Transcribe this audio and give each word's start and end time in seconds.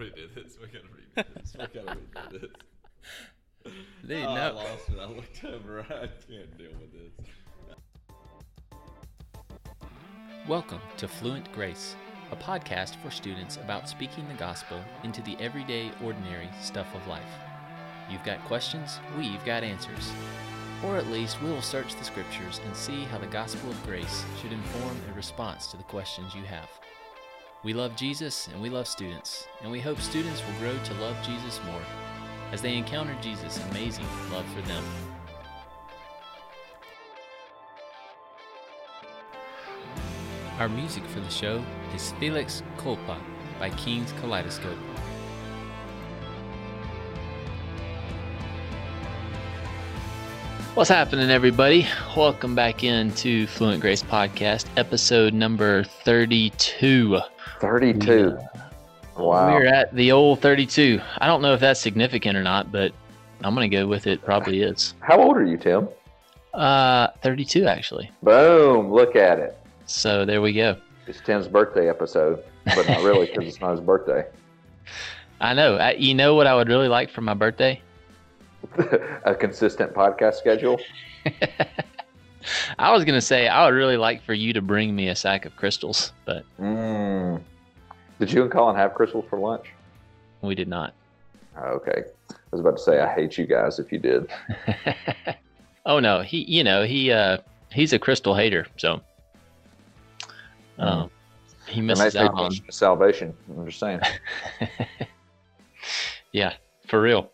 redo 0.00 0.34
this. 0.34 0.56
We 0.58 0.66
gotta 0.68 0.86
redo 0.86 1.34
this. 1.34 1.52
We 1.58 1.66
gotta 1.80 1.98
redo 1.98 2.40
this. 2.40 2.50
Dude, 4.06 4.24
oh, 4.24 4.30
I 4.30 4.48
lost 4.48 4.88
it. 4.88 4.98
I 4.98 5.04
looked 5.04 5.44
over. 5.44 5.80
I 5.90 6.08
can't 6.26 6.56
deal 6.56 6.70
with 6.80 6.90
this. 6.90 7.26
Welcome 10.48 10.80
to 10.96 11.06
Fluent 11.06 11.52
Grace, 11.52 11.96
a 12.32 12.36
podcast 12.36 12.96
for 13.02 13.10
students 13.10 13.56
about 13.56 13.90
speaking 13.90 14.26
the 14.26 14.34
gospel 14.34 14.80
into 15.04 15.20
the 15.20 15.36
everyday, 15.38 15.92
ordinary 16.02 16.48
stuff 16.62 16.86
of 16.94 17.06
life. 17.06 17.22
You've 18.10 18.24
got 18.24 18.42
questions, 18.46 19.00
we've 19.18 19.44
got 19.44 19.62
answers. 19.62 20.12
Or 20.82 20.96
at 20.96 21.08
least 21.08 21.42
we 21.42 21.50
will 21.50 21.60
search 21.60 21.94
the 21.94 22.04
scriptures 22.04 22.58
and 22.64 22.74
see 22.74 23.02
how 23.04 23.18
the 23.18 23.26
gospel 23.26 23.70
of 23.70 23.84
grace 23.84 24.24
should 24.40 24.52
inform 24.52 24.96
a 25.10 25.14
response 25.14 25.66
to 25.66 25.76
the 25.76 25.82
questions 25.82 26.34
you 26.34 26.44
have. 26.44 26.70
We 27.62 27.74
love 27.74 27.94
Jesus 27.94 28.48
and 28.48 28.62
we 28.62 28.70
love 28.70 28.86
students, 28.86 29.46
and 29.60 29.70
we 29.70 29.80
hope 29.80 30.00
students 30.00 30.42
will 30.46 30.58
grow 30.60 30.82
to 30.82 30.94
love 30.94 31.14
Jesus 31.22 31.60
more 31.66 31.82
as 32.52 32.62
they 32.62 32.74
encounter 32.74 33.14
Jesus' 33.20 33.60
amazing 33.70 34.06
love 34.32 34.46
for 34.54 34.62
them. 34.62 34.82
Our 40.58 40.70
music 40.70 41.04
for 41.04 41.20
the 41.20 41.28
show 41.28 41.62
is 41.94 42.12
Felix 42.12 42.62
Culpa 42.78 43.18
by 43.58 43.68
Kings 43.68 44.14
Kaleidoscope. 44.22 44.78
What's 50.72 50.88
happening, 50.88 51.28
everybody? 51.30 51.86
Welcome 52.16 52.54
back 52.54 52.84
into 52.84 53.46
Fluent 53.48 53.82
Grace 53.82 54.02
Podcast, 54.02 54.64
episode 54.78 55.34
number 55.34 55.84
32. 55.84 57.20
32. 57.60 58.38
Wow. 59.16 59.52
We're 59.54 59.66
at 59.66 59.94
the 59.94 60.12
old 60.12 60.40
32. 60.40 61.00
I 61.18 61.26
don't 61.26 61.42
know 61.42 61.52
if 61.54 61.60
that's 61.60 61.80
significant 61.80 62.36
or 62.36 62.42
not, 62.42 62.72
but 62.72 62.92
I'm 63.44 63.54
going 63.54 63.70
to 63.70 63.76
go 63.76 63.86
with 63.86 64.06
it. 64.06 64.22
Probably 64.24 64.62
is. 64.62 64.94
How 65.00 65.20
old 65.20 65.36
are 65.36 65.44
you, 65.44 65.56
Tim? 65.56 65.88
Uh, 66.54 67.08
32, 67.22 67.66
actually. 67.66 68.10
Boom. 68.22 68.92
Look 68.92 69.16
at 69.16 69.38
it. 69.38 69.58
So 69.86 70.24
there 70.24 70.40
we 70.40 70.52
go. 70.52 70.76
It's 71.06 71.20
Tim's 71.20 71.48
birthday 71.48 71.88
episode, 71.88 72.42
but 72.64 72.88
not 72.88 73.02
really 73.02 73.26
because 73.26 73.46
it's 73.46 73.60
not 73.60 73.72
his 73.72 73.80
birthday. 73.80 74.26
I 75.40 75.54
know. 75.54 75.76
I, 75.76 75.92
you 75.92 76.14
know 76.14 76.34
what 76.34 76.46
I 76.46 76.54
would 76.54 76.68
really 76.68 76.88
like 76.88 77.10
for 77.10 77.20
my 77.22 77.34
birthday? 77.34 77.80
a 79.24 79.34
consistent 79.34 79.94
podcast 79.94 80.34
schedule. 80.34 80.80
I 82.78 82.92
was 82.92 83.04
gonna 83.04 83.20
say 83.20 83.48
I 83.48 83.64
would 83.64 83.74
really 83.74 83.96
like 83.96 84.22
for 84.22 84.34
you 84.34 84.52
to 84.52 84.62
bring 84.62 84.94
me 84.94 85.08
a 85.08 85.16
sack 85.16 85.44
of 85.46 85.56
Krystals, 85.56 86.12
but 86.24 86.44
Mm. 86.58 87.42
Did 88.20 88.30
you 88.32 88.42
and 88.42 88.52
Colin 88.52 88.76
have 88.76 88.92
Krystals 88.92 89.26
for 89.28 89.38
lunch? 89.38 89.72
we 90.42 90.54
did 90.54 90.68
not. 90.68 90.94
Oh, 91.56 91.80
okay. 91.80 92.04
I 92.30 92.34
was 92.52 92.60
about 92.60 92.76
to 92.76 92.82
say, 92.82 93.00
I 93.00 93.12
hate 93.12 93.36
you 93.38 93.46
guys 93.46 93.78
if 93.78 93.90
you 93.90 93.98
did. 93.98 94.28
oh 95.86 96.00
no, 96.00 96.20
he 96.20 96.44
you 96.44 96.62
know 96.62 96.84
he 96.84 97.10
uh 97.10 97.38
he's 97.72 97.92
a 97.92 97.98
Krystal 97.98 98.36
hater, 98.36 98.66
so 98.76 99.00
um, 100.78 101.10
he 101.66 101.80
It 101.80 101.84
misses 101.84 102.16
out 102.16 102.34
on 102.34 102.52
salvation. 102.70 103.34
I'm 103.56 103.66
just 103.66 103.80
saying. 103.80 104.00
yeah 106.32 106.52
for 106.88 107.00
real. 107.00 107.30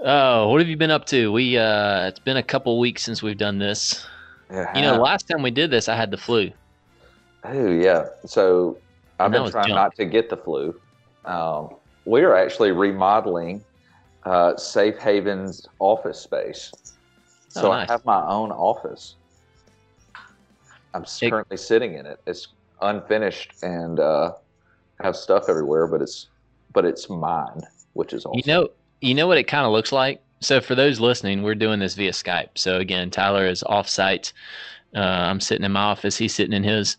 Oh, 0.00 0.48
what 0.48 0.60
have 0.60 0.68
you 0.68 0.76
been 0.76 0.90
up 0.90 1.06
to? 1.06 1.30
We 1.30 1.56
uh 1.56 2.08
it's 2.08 2.20
been 2.20 2.36
a 2.36 2.42
couple 2.42 2.80
weeks 2.80 3.02
since 3.02 3.22
we've 3.22 3.38
done 3.38 3.58
this. 3.58 4.04
Yeah. 4.50 4.76
You 4.76 4.82
know, 4.82 4.96
last 4.96 5.28
time 5.28 5.42
we 5.42 5.52
did 5.52 5.70
this, 5.70 5.88
I 5.88 5.94
had 5.94 6.10
the 6.10 6.18
flu. 6.18 6.50
Oh 7.44 7.70
yeah. 7.70 8.06
So 8.26 8.78
I've 9.18 9.30
been 9.32 9.50
trying 9.50 9.66
junk. 9.68 9.74
not 9.76 9.94
to 9.96 10.04
get 10.04 10.28
the 10.30 10.36
flu. 10.36 10.78
Um, 11.24 11.74
we 12.04 12.22
are 12.22 12.36
actually 12.36 12.72
remodeling 12.72 13.64
uh, 14.24 14.56
Safe 14.56 14.96
Haven's 14.98 15.66
office 15.78 16.20
space. 16.20 16.70
Oh, 16.74 17.60
So 17.60 17.68
nice. 17.72 17.88
I 17.88 17.92
have 17.92 18.04
my 18.04 18.24
own 18.26 18.50
office. 18.52 19.16
I'm 20.94 21.02
It- 21.04 21.30
currently 21.30 21.56
sitting 21.56 21.94
in 21.94 22.06
it. 22.06 22.20
It's 22.26 22.48
unfinished 22.80 23.52
and 23.62 24.00
uh, 24.00 24.32
have 25.02 25.16
stuff 25.16 25.48
everywhere, 25.48 25.86
but 25.86 26.00
it's 26.02 26.28
but 26.72 26.84
it's 26.84 27.08
mine, 27.08 27.62
which 27.94 28.12
is 28.12 28.24
awesome. 28.26 28.38
You 28.44 28.52
know, 28.52 28.68
you 29.00 29.14
know 29.14 29.26
what 29.26 29.38
it 29.38 29.44
kind 29.44 29.64
of 29.66 29.72
looks 29.72 29.90
like. 29.90 30.22
So 30.40 30.60
for 30.60 30.74
those 30.74 31.00
listening, 31.00 31.42
we're 31.42 31.54
doing 31.54 31.80
this 31.80 31.94
via 31.94 32.12
Skype. 32.12 32.50
So 32.56 32.76
again, 32.78 33.10
Tyler 33.10 33.46
is 33.46 33.62
off-site. 33.64 34.32
Uh, 34.94 35.00
I'm 35.00 35.40
sitting 35.40 35.64
in 35.64 35.72
my 35.72 35.80
office. 35.80 36.16
He's 36.16 36.34
sitting 36.34 36.52
in 36.52 36.62
his, 36.62 36.96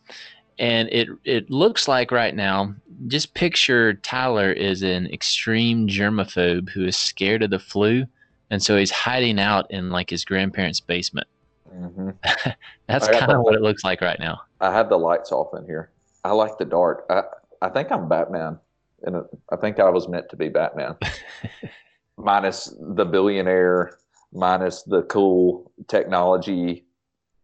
and 0.59 0.89
it 0.91 1.07
it 1.23 1.49
looks 1.49 1.87
like 1.87 2.11
right 2.11 2.35
now. 2.35 2.75
Just 3.07 3.33
picture 3.33 3.93
Tyler 3.93 4.51
is 4.51 4.83
an 4.83 5.07
extreme 5.07 5.87
germaphobe 5.87 6.69
who 6.69 6.85
is 6.85 6.97
scared 6.97 7.41
of 7.41 7.49
the 7.49 7.59
flu, 7.59 8.05
and 8.49 8.61
so 8.61 8.77
he's 8.77 8.91
hiding 8.91 9.39
out 9.39 9.71
in 9.71 9.89
like 9.89 10.09
his 10.09 10.25
grandparents' 10.25 10.81
basement. 10.81 11.27
hmm 11.71 12.09
That's 12.87 13.07
kind 13.07 13.31
of 13.31 13.41
what 13.41 13.55
it 13.55 13.61
looks 13.61 13.83
like 13.83 14.01
right 14.01 14.19
now. 14.19 14.41
I 14.59 14.73
have 14.73 14.89
the 14.89 14.97
lights 14.97 15.31
off 15.31 15.53
in 15.57 15.65
here. 15.65 15.91
I 16.23 16.33
like 16.33 16.57
the 16.57 16.65
dark. 16.65 17.05
I 17.09 17.23
I 17.61 17.69
think 17.69 17.91
I'm 17.91 18.09
Batman, 18.09 18.59
and 19.03 19.23
I 19.51 19.55
think 19.55 19.79
I 19.79 19.89
was 19.89 20.07
meant 20.07 20.29
to 20.29 20.35
be 20.35 20.49
Batman. 20.49 20.95
minus 22.17 22.75
the 22.79 23.05
billionaire, 23.05 23.97
minus 24.33 24.83
the 24.83 25.03
cool 25.03 25.71
technology, 25.87 26.85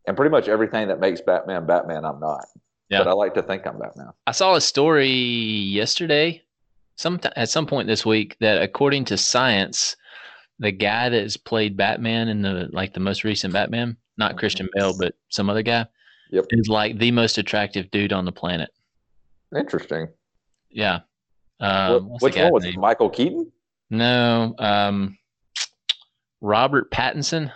and 0.05 0.17
pretty 0.17 0.31
much 0.31 0.49
everything 0.49 0.89
that 0.89 0.99
makes 0.99 1.21
Batman 1.21 1.65
Batman. 1.65 2.03
I'm 2.03 2.19
not. 2.19 2.45
Yeah. 2.89 2.99
But 2.99 3.07
I 3.07 3.13
like 3.13 3.33
to 3.35 3.41
think 3.41 3.65
I'm 3.65 3.79
Batman. 3.79 4.09
I 4.27 4.31
saw 4.31 4.55
a 4.55 4.61
story 4.61 5.09
yesterday, 5.09 6.43
some 6.95 7.19
at 7.35 7.49
some 7.49 7.65
point 7.65 7.87
this 7.87 8.05
week, 8.05 8.37
that 8.41 8.61
according 8.61 9.05
to 9.05 9.17
science, 9.17 9.95
the 10.59 10.71
guy 10.71 11.09
that 11.09 11.21
has 11.23 11.35
played 11.37 11.75
Batman 11.75 12.27
in 12.27 12.41
the 12.41 12.69
like 12.71 12.93
the 12.93 12.99
most 12.99 13.23
recent 13.23 13.53
Batman, 13.53 13.97
not 14.17 14.33
Mhm. 14.35 14.37
Christian 14.37 14.69
Bale, 14.75 14.95
but 14.97 15.15
some 15.29 15.49
other 15.49 15.63
guy, 15.63 15.85
Yep. 16.31 16.45
is 16.51 16.67
like 16.69 16.97
the 16.99 17.11
most 17.11 17.37
attractive 17.37 17.89
dude 17.91 18.13
on 18.13 18.25
the 18.25 18.31
planet. 18.31 18.69
Interesting. 19.55 20.07
Yeah. 20.69 20.99
Um, 21.59 22.09
What- 22.09 22.21
which 22.21 22.35
one 22.37 22.51
was 22.51 22.65
it? 22.65 22.71
name? 22.71 22.81
Michael 22.81 23.09
Keaton? 23.09 23.51
No, 23.89 24.53
um, 24.59 25.17
Robert 26.41 26.91
Pattinson. 26.91 27.51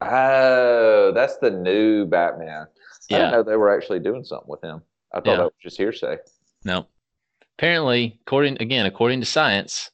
Oh, 0.00 1.12
that's 1.14 1.38
the 1.38 1.50
new 1.50 2.06
Batman. 2.06 2.66
I 3.10 3.14
Yeah. 3.14 3.18
didn't 3.18 3.32
know 3.32 3.42
they 3.42 3.56
were 3.56 3.74
actually 3.74 3.98
doing 4.00 4.24
something 4.24 4.48
with 4.48 4.62
him. 4.62 4.82
I 5.12 5.18
thought 5.18 5.26
Yeah. 5.26 5.36
that 5.36 5.44
was 5.44 5.52
just 5.62 5.76
hearsay. 5.76 6.18
No. 6.64 6.86
Apparently, 7.58 8.18
according 8.26 8.60
again, 8.62 8.86
according 8.86 9.20
to 9.20 9.26
science, 9.26 9.90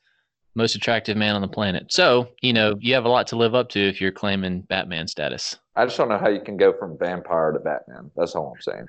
most 0.55 0.75
attractive 0.75 1.17
man 1.17 1.35
on 1.35 1.43
the 1.43 1.49
planet. 1.49 1.93
So, 1.93 2.29
you 2.43 2.53
know, 2.53 2.75
you 2.81 2.95
have 2.95 3.05
a 3.05 3.09
lot 3.09 3.27
to 3.29 3.37
live 3.37 3.55
up 3.55 3.69
to 3.71 3.81
if 3.81 4.01
you're 4.01 4.13
claiming 4.13 4.63
Batman 4.63 5.07
status. 5.09 5.57
I 5.77 5.85
just 5.85 5.97
don't 5.97 6.09
know 6.09 6.19
how 6.19 6.29
you 6.29 6.41
can 6.41 6.57
go 6.57 6.73
from 6.73 6.99
vampire 6.99 7.53
to 7.53 7.61
Batman. 7.61 8.11
That's 8.17 8.35
all 8.35 8.53
I'm 8.55 8.61
saying. 8.61 8.87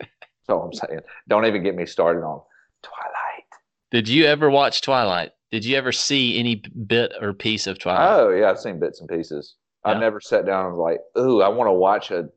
That's 0.00 0.10
all 0.48 0.62
I'm 0.62 0.72
saying. 0.72 1.00
Don't 1.28 1.46
even 1.46 1.62
get 1.62 1.74
me 1.74 1.86
started 1.86 2.20
on 2.22 2.40
Twilight. 2.82 3.44
Did 3.90 4.08
you 4.08 4.26
ever 4.26 4.50
watch 4.50 4.82
Twilight? 4.82 5.32
Did 5.50 5.64
you 5.64 5.76
ever 5.76 5.92
see 5.92 6.38
any 6.38 6.56
bit 6.86 7.12
or 7.20 7.32
piece 7.32 7.66
of 7.66 7.78
Twilight? 7.78 8.20
Oh 8.20 8.30
yeah, 8.30 8.50
I've 8.50 8.58
seen 8.60 8.78
bits 8.78 9.00
and 9.00 9.08
pieces. 9.08 9.54
I've 9.84 10.00
never 10.00 10.20
sat 10.20 10.44
down 10.44 10.66
and 10.66 10.76
was 10.76 10.82
like, 10.82 11.00
"Ooh, 11.22 11.40
I 11.42 11.48
want 11.48 11.68
to 11.68 11.72
watch 11.72 12.10
a 12.10 12.28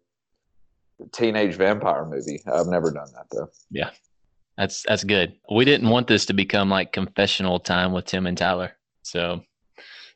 teenage 1.11 1.55
vampire 1.55 2.05
movie." 2.05 2.41
I've 2.51 2.67
never 2.67 2.91
done 2.91 3.07
that 3.15 3.25
though. 3.31 3.49
Yeah. 3.71 3.91
That's 4.57 4.83
that's 4.83 5.03
good. 5.05 5.33
We 5.55 5.63
didn't 5.65 5.89
want 5.89 6.07
this 6.07 6.25
to 6.25 6.33
become 6.33 6.69
like 6.69 6.91
confessional 6.91 7.59
time 7.59 7.93
with 7.93 8.05
Tim 8.05 8.25
and 8.27 8.37
Tyler. 8.37 8.73
So 9.03 9.41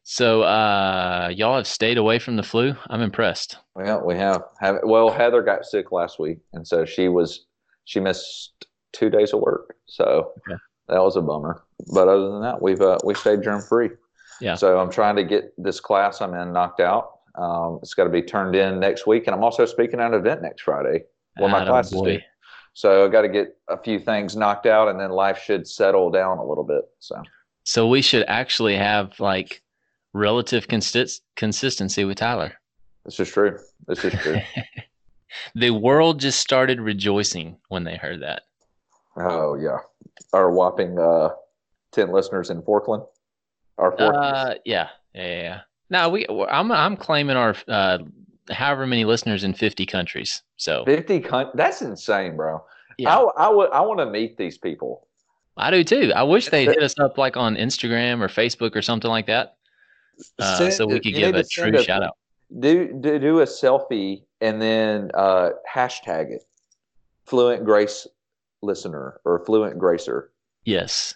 so 0.04 0.42
uh 0.44 1.30
y'all 1.34 1.56
have 1.56 1.68
stayed 1.68 1.98
away 1.98 2.20
from 2.20 2.36
the 2.36 2.44
flu. 2.44 2.76
I'm 2.90 3.02
impressed. 3.02 3.58
Well, 3.76 4.06
we 4.06 4.16
have 4.16 4.44
have 4.60 4.80
well, 4.84 5.10
Heather 5.10 5.42
got 5.42 5.64
sick 5.66 5.92
last 5.94 6.20
week, 6.20 6.40
and 6.52 6.68
so 6.68 6.84
she 6.84 7.08
was 7.08 7.46
she 7.86 8.00
missed 8.02 8.66
two 8.92 9.10
days 9.10 9.32
of 9.34 9.40
work. 9.40 9.76
So 9.88 10.34
Okay. 10.50 10.60
that 10.90 11.02
was 11.02 11.16
a 11.16 11.22
bummer. 11.22 11.64
But 11.94 12.10
other 12.10 12.30
than 12.30 12.42
that, 12.42 12.62
we've 12.62 12.82
uh, 12.82 12.98
we 13.06 13.14
stayed 13.16 13.44
germ 13.44 13.62
free. 13.62 13.92
Yeah. 14.42 14.56
So 14.56 14.78
I'm 14.78 14.92
trying 14.92 15.16
to 15.16 15.24
get 15.24 15.54
this 15.58 15.80
class 15.80 16.20
I'm 16.22 16.34
in 16.34 16.52
knocked 16.52 16.82
out. 16.82 17.20
Um, 17.36 17.80
it's 17.82 17.94
got 17.94 18.04
to 18.04 18.10
be 18.10 18.22
turned 18.22 18.56
in 18.56 18.80
next 18.80 19.08
week, 19.08 19.28
and 19.28 19.36
I'm 19.36 19.44
also 19.44 19.66
speaking 19.66 20.00
at 20.00 20.08
an 20.08 20.14
event 20.14 20.42
next 20.42 20.62
Friday. 20.62 21.04
Well, 21.40 21.50
my 21.50 21.66
classes 21.66 22.00
do. 22.00 22.20
So 22.74 23.06
I 23.06 23.10
got 23.10 23.22
to 23.22 23.30
get 23.30 23.56
a 23.70 23.78
few 23.78 24.00
things 24.00 24.36
knocked 24.36 24.66
out, 24.66 24.88
and 24.88 25.00
then 25.00 25.12
life 25.12 25.40
should 25.40 25.68
settle 25.68 26.10
down 26.10 26.38
a 26.38 26.46
little 26.46 26.64
bit. 26.64 26.84
So 27.00 27.22
So 27.64 27.88
we 27.88 28.02
should 28.02 28.26
actually 28.28 28.76
have 28.76 29.20
like 29.20 29.62
relative 30.14 30.68
consist- 30.68 31.24
consistency 31.36 32.06
with 32.06 32.18
Tyler. 32.18 32.54
this 33.06 33.20
is 33.20 33.30
true. 33.30 33.58
This 33.88 34.04
is 34.06 34.14
true. 34.14 34.40
The 35.56 35.72
world 35.72 36.20
just 36.20 36.40
started 36.40 36.80
rejoicing 36.80 37.58
when 37.70 37.84
they 37.84 37.96
heard 37.98 38.22
that. 38.22 38.44
oh 39.18 39.56
yeah, 39.56 39.80
our 40.32 40.52
whopping 40.52 41.00
uh, 41.00 41.30
ten 41.92 42.12
listeners 42.12 42.50
in 42.50 42.62
Forkland. 42.62 43.06
Our 43.78 43.96
Forkland. 43.96 44.34
Uh, 44.34 44.56
yeah, 44.66 44.90
yeah, 45.14 45.42
yeah. 45.42 45.62
Yeah. 45.94 46.02
No, 46.04 46.10
we. 46.10 46.26
I'm 46.50 46.72
I'm 46.72 46.98
claiming 46.98 47.36
our 47.38 47.56
uh, 47.68 48.00
however 48.52 48.86
many 48.88 49.06
listeners 49.06 49.44
in 49.44 49.54
50 49.54 49.86
countries. 49.86 50.42
So 50.58 50.84
50 50.86 51.20
coun- 51.22 51.52
that's 51.56 51.82
insane 51.82 52.36
bro 52.38 52.64
Yeah. 52.98 53.18
i, 53.18 53.46
I 53.46 53.50
would 53.50 53.70
i 53.72 53.82
want 53.82 54.00
to 54.00 54.06
meet 54.06 54.38
these 54.38 54.58
people 54.58 55.08
I 55.56 55.70
do 55.70 55.84
too. 55.84 56.12
I 56.16 56.24
wish 56.24 56.48
they'd 56.50 56.68
hit 56.68 56.82
us 56.82 56.98
up 56.98 57.18
like 57.20 57.38
on 57.38 57.56
Instagram 57.56 58.22
or 58.22 58.28
Facebook 58.28 58.76
or 58.76 58.82
something 58.82 59.10
like 59.12 59.28
that, 59.28 59.58
uh, 60.40 60.58
Send- 60.58 60.74
so 60.74 60.88
we 60.88 61.00
could 61.00 61.14
give 61.14 61.36
a 61.36 61.44
true 61.44 61.72
a- 61.78 61.84
shout 61.84 62.02
out. 62.02 62.18
Do, 62.60 62.92
do 63.00 63.20
do 63.20 63.40
a 63.42 63.46
selfie 63.46 64.24
and 64.42 64.60
then 64.60 65.12
uh, 65.14 65.50
hashtag 65.72 66.32
it. 66.32 66.42
Fluent 67.26 67.66
Grace 67.66 68.08
listener 68.64 69.20
or 69.26 69.46
Fluent 69.46 69.78
Gracer. 69.78 70.32
Yes. 70.66 71.14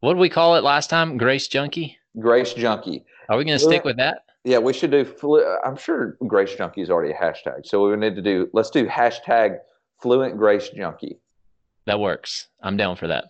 What 0.00 0.14
did 0.14 0.20
we 0.20 0.28
call 0.30 0.56
it 0.56 0.64
last 0.64 0.88
time? 0.88 1.16
Grace 1.18 1.46
Junkie. 1.48 1.98
Grace 2.18 2.54
Junkie. 2.54 3.04
Are 3.28 3.36
we 3.36 3.44
going 3.44 3.58
to 3.58 3.64
stick 3.64 3.84
with 3.84 3.96
that? 3.96 4.24
Yeah, 4.44 4.58
we 4.58 4.72
should 4.72 4.90
do. 4.90 5.04
Flu- 5.04 5.44
I'm 5.64 5.76
sure 5.76 6.16
Grace 6.26 6.54
Junkie 6.54 6.82
is 6.82 6.90
already 6.90 7.12
a 7.12 7.16
hashtag, 7.16 7.64
so 7.64 7.88
we 7.88 7.96
need 7.96 8.14
to 8.16 8.22
do. 8.22 8.48
Let's 8.52 8.70
do 8.70 8.86
hashtag 8.86 9.58
Fluent 10.02 10.36
Grace 10.36 10.68
Junkie. 10.68 11.18
That 11.86 11.98
works. 11.98 12.48
I'm 12.62 12.76
down 12.76 12.96
for 12.96 13.06
that. 13.08 13.26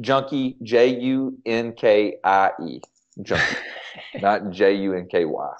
Junkie 0.00 0.56
J 0.62 1.00
U 1.00 1.38
N 1.46 1.72
K 1.72 2.16
I 2.24 2.50
E. 2.66 2.80
Junkie, 3.22 3.56
not 4.20 4.50
J 4.50 4.74
U 4.74 4.94
N 4.94 5.06
K 5.10 5.24
Y. 5.24 5.52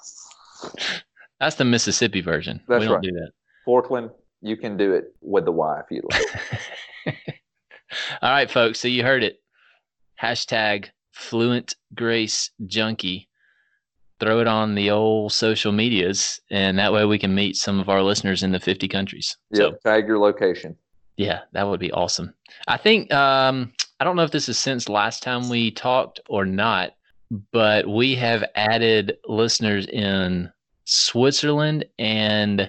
That's 1.39 1.57
the 1.57 1.65
Mississippi 1.65 2.21
version. 2.21 2.61
That's 2.69 2.81
we 2.81 2.87
don't 2.87 2.95
right. 2.97 3.03
do 3.03 3.13
that. 3.13 3.31
Forkland, 3.67 4.11
you 4.43 4.57
can 4.57 4.77
do 4.77 4.93
it 4.93 5.15
with 5.23 5.47
the 5.47 5.53
Y 5.53 5.81
if 5.81 5.87
you 5.91 6.03
like. 6.11 7.17
All 8.23 8.31
right, 8.31 8.51
folks. 8.51 8.81
So 8.81 8.89
you 8.89 9.03
heard 9.03 9.23
it. 9.23 9.41
Hashtag 10.21 10.89
Fluent 11.13 11.75
Grace 11.95 12.51
Junkie. 12.67 13.30
Throw 14.21 14.41
it 14.41 14.47
on 14.47 14.75
the 14.75 14.91
old 14.91 15.33
social 15.33 15.73
medias, 15.73 16.41
and 16.51 16.79
that 16.79 16.93
way 16.93 17.05
we 17.07 17.19
can 17.19 17.35
meet 17.35 17.57
some 17.57 17.81
of 17.81 17.89
our 17.89 18.03
listeners 18.03 18.43
in 18.43 18.53
the 18.53 18.61
50 18.61 18.87
countries. 18.87 19.37
Yeah, 19.51 19.59
So 19.59 19.79
Tag 19.85 20.07
your 20.07 20.19
location. 20.19 20.77
Yeah, 21.17 21.41
that 21.53 21.67
would 21.67 21.81
be 21.81 21.93
awesome. 21.93 22.33
I 22.69 22.77
think 22.77 23.13
um, 23.13 23.73
I 23.99 24.05
don't 24.05 24.17
know 24.17 24.23
if 24.23 24.31
this 24.31 24.49
is 24.49 24.59
since 24.59 24.89
last 24.89 25.23
time 25.23 25.49
we 25.49 25.71
talked 25.71 26.21
or 26.29 26.45
not, 26.45 26.93
but 27.53 27.89
we 27.89 28.15
have 28.15 28.45
added 28.55 29.19
listeners 29.27 29.87
in 29.87 30.51
Switzerland 30.85 31.85
and 31.99 32.63
uh, 32.63 32.65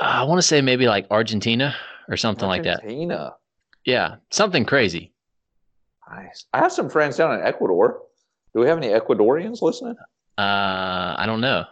I 0.00 0.24
want 0.24 0.38
to 0.38 0.46
say 0.46 0.60
maybe 0.60 0.86
like 0.86 1.06
Argentina 1.10 1.74
or 2.08 2.16
something 2.16 2.46
like 2.46 2.62
that. 2.64 2.80
Argentina. 2.82 3.34
Yeah, 3.84 4.16
something 4.30 4.64
crazy. 4.64 5.12
Nice. 6.10 6.46
I 6.52 6.58
have 6.58 6.72
some 6.72 6.88
friends 6.88 7.16
down 7.16 7.34
in 7.34 7.44
Ecuador. 7.44 8.02
Do 8.56 8.62
we 8.62 8.68
have 8.68 8.78
any 8.78 8.88
Ecuadorians 8.88 9.60
listening? 9.60 9.96
Uh, 10.38 11.14
I 11.18 11.24
don't 11.26 11.42
know. 11.42 11.66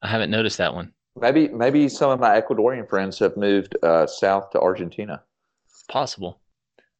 I 0.00 0.08
haven't 0.08 0.30
noticed 0.30 0.56
that 0.56 0.74
one. 0.74 0.90
Maybe 1.20 1.48
maybe 1.48 1.86
some 1.90 2.10
of 2.10 2.18
my 2.18 2.40
Ecuadorian 2.40 2.88
friends 2.88 3.18
have 3.18 3.36
moved 3.36 3.76
uh, 3.82 4.06
south 4.06 4.48
to 4.52 4.60
Argentina. 4.60 5.22
Possible. 5.90 6.40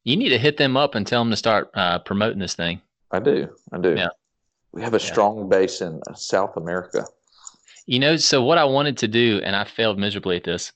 You 0.03 0.15
need 0.15 0.29
to 0.29 0.37
hit 0.37 0.57
them 0.57 0.77
up 0.77 0.93
and 0.93 1.07
tell 1.07 1.21
them 1.23 1.31
to 1.31 1.35
start 1.35 1.71
uh, 1.73 1.97
promoting 1.99 2.37
this 2.37 2.53
thing. 2.53 2.81
I 3.09 3.19
do. 3.19 3.49
I 3.71 3.79
do. 3.79 3.95
Yeah. 3.95 4.09
We 4.73 4.83
have 4.83 4.93
a 4.93 4.99
Yeah. 4.99 5.11
strong 5.11 5.49
base 5.49 5.81
in 5.81 5.99
South 6.13 6.55
America. 6.55 7.03
You 7.87 7.97
know, 7.97 8.17
so 8.17 8.43
what 8.43 8.59
I 8.59 8.63
wanted 8.63 8.95
to 8.99 9.07
do, 9.07 9.41
and 9.43 9.55
I 9.55 9.63
failed 9.63 9.97
miserably 9.97 10.35
at 10.37 10.43
this. 10.43 10.71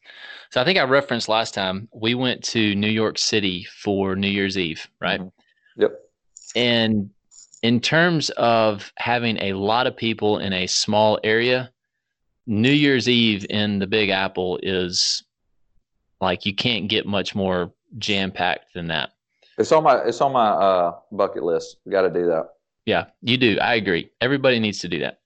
So 0.50 0.60
I 0.60 0.64
think 0.66 0.80
I 0.80 0.84
referenced 0.86 1.30
last 1.30 1.54
time 1.54 1.88
we 1.94 2.16
went 2.16 2.44
to 2.46 2.74
New 2.74 2.90
York 2.90 3.20
City 3.20 3.68
for 3.84 4.16
New 4.16 4.28
Year's 4.28 4.58
Eve, 4.58 4.88
right? 5.00 5.22
Mhm. 5.22 5.32
Yep. 5.78 6.00
And 6.56 7.12
in 7.66 7.80
terms 7.80 8.30
of 8.38 8.94
having 8.98 9.40
a 9.42 9.54
lot 9.54 9.88
of 9.88 9.98
people 9.98 10.38
in 10.38 10.54
a 10.54 10.68
small 10.68 11.20
area, 11.24 11.72
New 12.46 12.72
Year's 12.72 13.10
Eve 13.10 13.44
in 13.50 13.80
the 13.80 13.88
Big 13.88 14.10
Apple 14.10 14.60
is 14.62 15.24
like 16.22 16.46
you 16.46 16.54
can't 16.54 16.88
get 16.88 17.08
much 17.08 17.34
more 17.34 17.74
jam 17.98 18.32
packed 18.32 18.76
than 18.76 18.86
that. 18.90 19.14
It's 19.58 19.72
on 19.72 19.84
my 19.84 19.98
it's 20.04 20.22
on 20.22 20.32
my 20.32 20.50
uh, 20.50 20.96
bucket 21.12 21.42
list. 21.42 21.78
Got 21.90 22.04
to 22.04 22.12
do 22.12 22.28
that. 22.28 22.50
Yeah, 22.86 23.06
you 23.24 23.36
do. 23.36 23.58
I 23.60 23.74
agree. 23.74 24.12
Everybody 24.22 24.60
needs 24.60 24.78
to 24.82 24.88
do 24.88 25.00
that. 25.00 25.22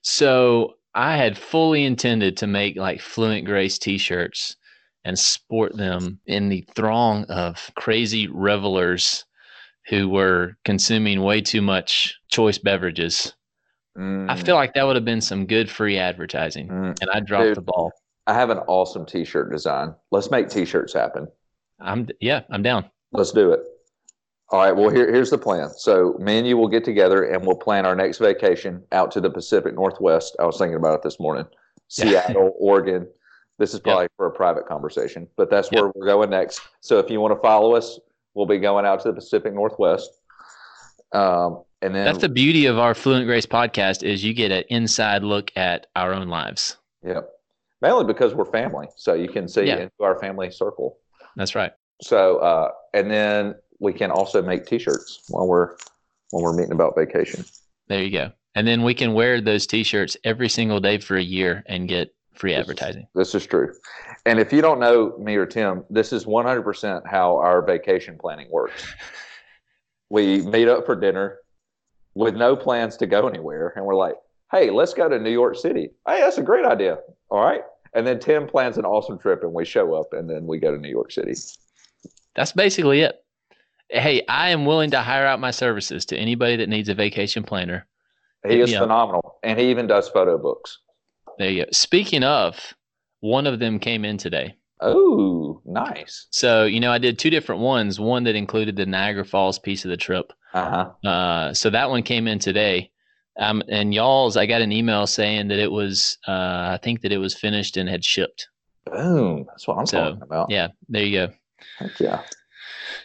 So 0.00 0.76
I 0.94 1.18
had 1.18 1.36
fully 1.36 1.84
intended 1.84 2.38
to 2.38 2.46
make 2.46 2.76
like 2.76 3.02
Fluent 3.02 3.44
Grace 3.44 3.78
t 3.78 3.98
shirts 3.98 4.56
and 5.04 5.18
sport 5.18 5.76
them 5.76 6.20
in 6.24 6.48
the 6.48 6.66
throng 6.74 7.24
of 7.24 7.70
crazy 7.74 8.28
revelers 8.28 9.26
who 9.88 10.08
were 10.08 10.56
consuming 10.64 11.22
way 11.22 11.40
too 11.40 11.62
much 11.62 12.14
choice 12.28 12.58
beverages. 12.58 13.34
I 13.96 14.00
Mm, 14.00 14.44
feel 14.44 14.56
like 14.56 14.74
that 14.74 14.84
would 14.84 14.96
have 14.96 15.04
been 15.04 15.20
some 15.20 15.46
good 15.46 15.70
free 15.70 15.98
advertising. 15.98 16.68
mm. 16.68 17.00
And 17.00 17.10
I 17.12 17.20
dropped 17.20 17.44
Dude. 17.44 17.56
the 17.58 17.62
ball. 17.62 17.92
I 18.26 18.34
have 18.34 18.50
an 18.50 18.58
awesome 18.66 19.06
T-shirt 19.06 19.52
design. 19.52 19.94
Let's 20.10 20.30
make 20.30 20.48
T-shirts 20.48 20.92
happen. 20.92 21.28
I'm 21.80 22.08
yeah, 22.20 22.42
I'm 22.50 22.62
down. 22.62 22.90
Let's 23.12 23.30
do 23.32 23.52
it. 23.52 23.60
All 24.50 24.60
right. 24.60 24.72
Well, 24.74 24.88
here, 24.90 25.10
here's 25.12 25.30
the 25.30 25.38
plan. 25.38 25.70
So, 25.76 26.16
me 26.18 26.38
and 26.38 26.46
you 26.46 26.56
will 26.56 26.68
get 26.68 26.84
together 26.84 27.24
and 27.24 27.46
we'll 27.46 27.56
plan 27.56 27.86
our 27.86 27.94
next 27.94 28.18
vacation 28.18 28.82
out 28.92 29.10
to 29.12 29.20
the 29.20 29.30
Pacific 29.30 29.74
Northwest. 29.74 30.36
I 30.40 30.44
was 30.44 30.58
thinking 30.58 30.76
about 30.76 30.94
it 30.94 31.02
this 31.02 31.18
morning. 31.20 31.44
Seattle, 31.88 32.54
Oregon. 32.58 33.06
This 33.58 33.74
is 33.74 33.80
probably 33.80 34.08
for 34.16 34.26
a 34.26 34.32
private 34.32 34.66
conversation, 34.66 35.28
but 35.36 35.50
that's 35.50 35.70
where 35.70 35.90
we're 35.94 36.06
going 36.06 36.30
next. 36.30 36.60
So, 36.80 36.98
if 36.98 37.10
you 37.10 37.20
want 37.20 37.34
to 37.34 37.40
follow 37.40 37.74
us, 37.74 37.98
we'll 38.34 38.46
be 38.46 38.58
going 38.58 38.84
out 38.84 39.00
to 39.02 39.08
the 39.08 39.14
Pacific 39.14 39.54
Northwest. 39.54 40.10
Um, 41.12 41.62
and 41.82 41.94
then 41.94 42.04
That's 42.04 42.18
the 42.18 42.28
beauty 42.28 42.66
of 42.66 42.78
our 42.78 42.94
Fluent 42.94 43.26
Grace 43.26 43.46
podcast 43.46 44.02
is 44.02 44.24
you 44.24 44.34
get 44.34 44.50
an 44.50 44.64
inside 44.68 45.22
look 45.22 45.52
at 45.56 45.86
our 45.94 46.12
own 46.12 46.28
lives. 46.28 46.76
yeah, 47.06 47.20
mainly 47.82 48.04
because 48.04 48.34
we're 48.34 48.46
family, 48.46 48.88
so 48.96 49.14
you 49.14 49.28
can 49.28 49.46
see 49.46 49.64
Yeah. 49.66 49.76
into 49.78 50.02
our 50.02 50.18
family 50.18 50.50
circle. 50.50 50.98
That's 51.36 51.54
right. 51.54 51.72
So, 52.02 52.38
uh, 52.38 52.70
and 52.94 53.10
then 53.10 53.54
we 53.80 53.92
can 53.92 54.10
also 54.10 54.42
make 54.42 54.66
T-shirts 54.66 55.24
while 55.28 55.46
we're 55.46 55.76
when 56.30 56.42
we're 56.42 56.54
meeting 56.56 56.72
about 56.72 56.94
vacation. 56.96 57.44
There 57.88 58.02
you 58.02 58.10
go. 58.10 58.32
And 58.56 58.66
then 58.66 58.82
we 58.82 58.94
can 58.94 59.12
wear 59.14 59.40
those 59.40 59.66
t-shirts 59.66 60.16
every 60.24 60.48
single 60.48 60.80
day 60.80 60.98
for 60.98 61.16
a 61.16 61.22
year 61.22 61.62
and 61.66 61.88
get 61.88 62.12
free 62.34 62.52
This 62.52 62.58
is- 62.58 62.70
advertising. 62.70 63.06
This 63.14 63.34
is 63.34 63.46
true. 63.46 63.72
And 64.26 64.38
if 64.38 64.52
you 64.52 64.60
don't 64.62 64.80
know 64.80 65.16
me 65.18 65.36
or 65.36 65.46
Tim, 65.46 65.84
this 65.90 66.12
is 66.12 66.26
100% 66.26 67.06
how 67.06 67.36
our 67.36 67.62
vacation 67.64 68.16
planning 68.20 68.48
works. 68.50 68.86
We 70.10 70.42
meet 70.42 70.68
up 70.68 70.86
for 70.86 70.94
dinner 70.96 71.38
with 72.14 72.34
no 72.36 72.56
plans 72.56 72.96
to 72.98 73.06
go 73.06 73.26
anywhere. 73.28 73.72
And 73.76 73.84
we're 73.84 73.96
like, 73.96 74.14
hey, 74.52 74.70
let's 74.70 74.94
go 74.94 75.08
to 75.08 75.18
New 75.18 75.30
York 75.32 75.56
City. 75.56 75.90
Hey, 76.06 76.20
that's 76.20 76.38
a 76.38 76.42
great 76.42 76.64
idea. 76.64 76.98
All 77.30 77.40
right. 77.44 77.62
And 77.94 78.06
then 78.06 78.18
Tim 78.18 78.46
plans 78.46 78.76
an 78.78 78.84
awesome 78.84 79.18
trip 79.18 79.42
and 79.42 79.52
we 79.52 79.64
show 79.64 79.94
up 79.94 80.12
and 80.12 80.28
then 80.28 80.46
we 80.46 80.58
go 80.58 80.70
to 80.72 80.78
New 80.78 80.88
York 80.90 81.12
City. 81.12 81.34
That's 82.34 82.52
basically 82.52 83.00
it. 83.00 83.14
Hey, 83.88 84.24
I 84.28 84.50
am 84.50 84.64
willing 84.64 84.90
to 84.92 85.00
hire 85.00 85.26
out 85.26 85.38
my 85.40 85.50
services 85.50 86.04
to 86.06 86.16
anybody 86.16 86.56
that 86.56 86.68
needs 86.68 86.88
a 86.88 86.94
vacation 86.94 87.44
planner. 87.44 87.86
He 88.46 88.60
is 88.60 88.74
phenomenal. 88.74 89.38
And 89.42 89.58
he 89.58 89.70
even 89.70 89.86
does 89.86 90.08
photo 90.08 90.36
books. 90.38 90.78
There 91.38 91.50
you 91.50 91.64
go. 91.64 91.70
Speaking 91.72 92.22
of, 92.24 92.74
one 93.20 93.46
of 93.46 93.58
them 93.58 93.78
came 93.78 94.04
in 94.04 94.18
today. 94.18 94.56
Oh, 94.80 95.62
nice. 95.64 96.26
So, 96.30 96.64
you 96.64 96.80
know, 96.80 96.92
I 96.92 96.98
did 96.98 97.18
two 97.18 97.30
different 97.30 97.60
ones, 97.62 97.98
one 97.98 98.24
that 98.24 98.34
included 98.34 98.76
the 98.76 98.86
Niagara 98.86 99.24
Falls 99.24 99.58
piece 99.58 99.84
of 99.84 99.90
the 99.90 99.96
trip. 99.96 100.32
Uh 100.52 100.90
huh. 101.04 101.08
Uh, 101.08 101.54
so 101.54 101.70
that 101.70 101.90
one 101.90 102.02
came 102.02 102.28
in 102.28 102.38
today. 102.38 102.90
Um, 103.38 103.62
and 103.68 103.92
y'all's, 103.92 104.36
I 104.36 104.46
got 104.46 104.62
an 104.62 104.70
email 104.72 105.06
saying 105.06 105.48
that 105.48 105.58
it 105.58 105.72
was, 105.72 106.18
uh, 106.28 106.30
I 106.72 106.78
think 106.82 107.00
that 107.00 107.12
it 107.12 107.18
was 107.18 107.34
finished 107.34 107.76
and 107.76 107.88
had 107.88 108.04
shipped. 108.04 108.48
Boom. 108.84 109.44
That's 109.48 109.66
what 109.66 109.78
I'm 109.78 109.86
So, 109.86 110.04
talking 110.10 110.22
about. 110.22 110.50
Yeah, 110.50 110.68
there 110.88 111.02
you 111.02 111.26
go. 111.26 111.32
Heck 111.78 111.98
yeah. 111.98 112.22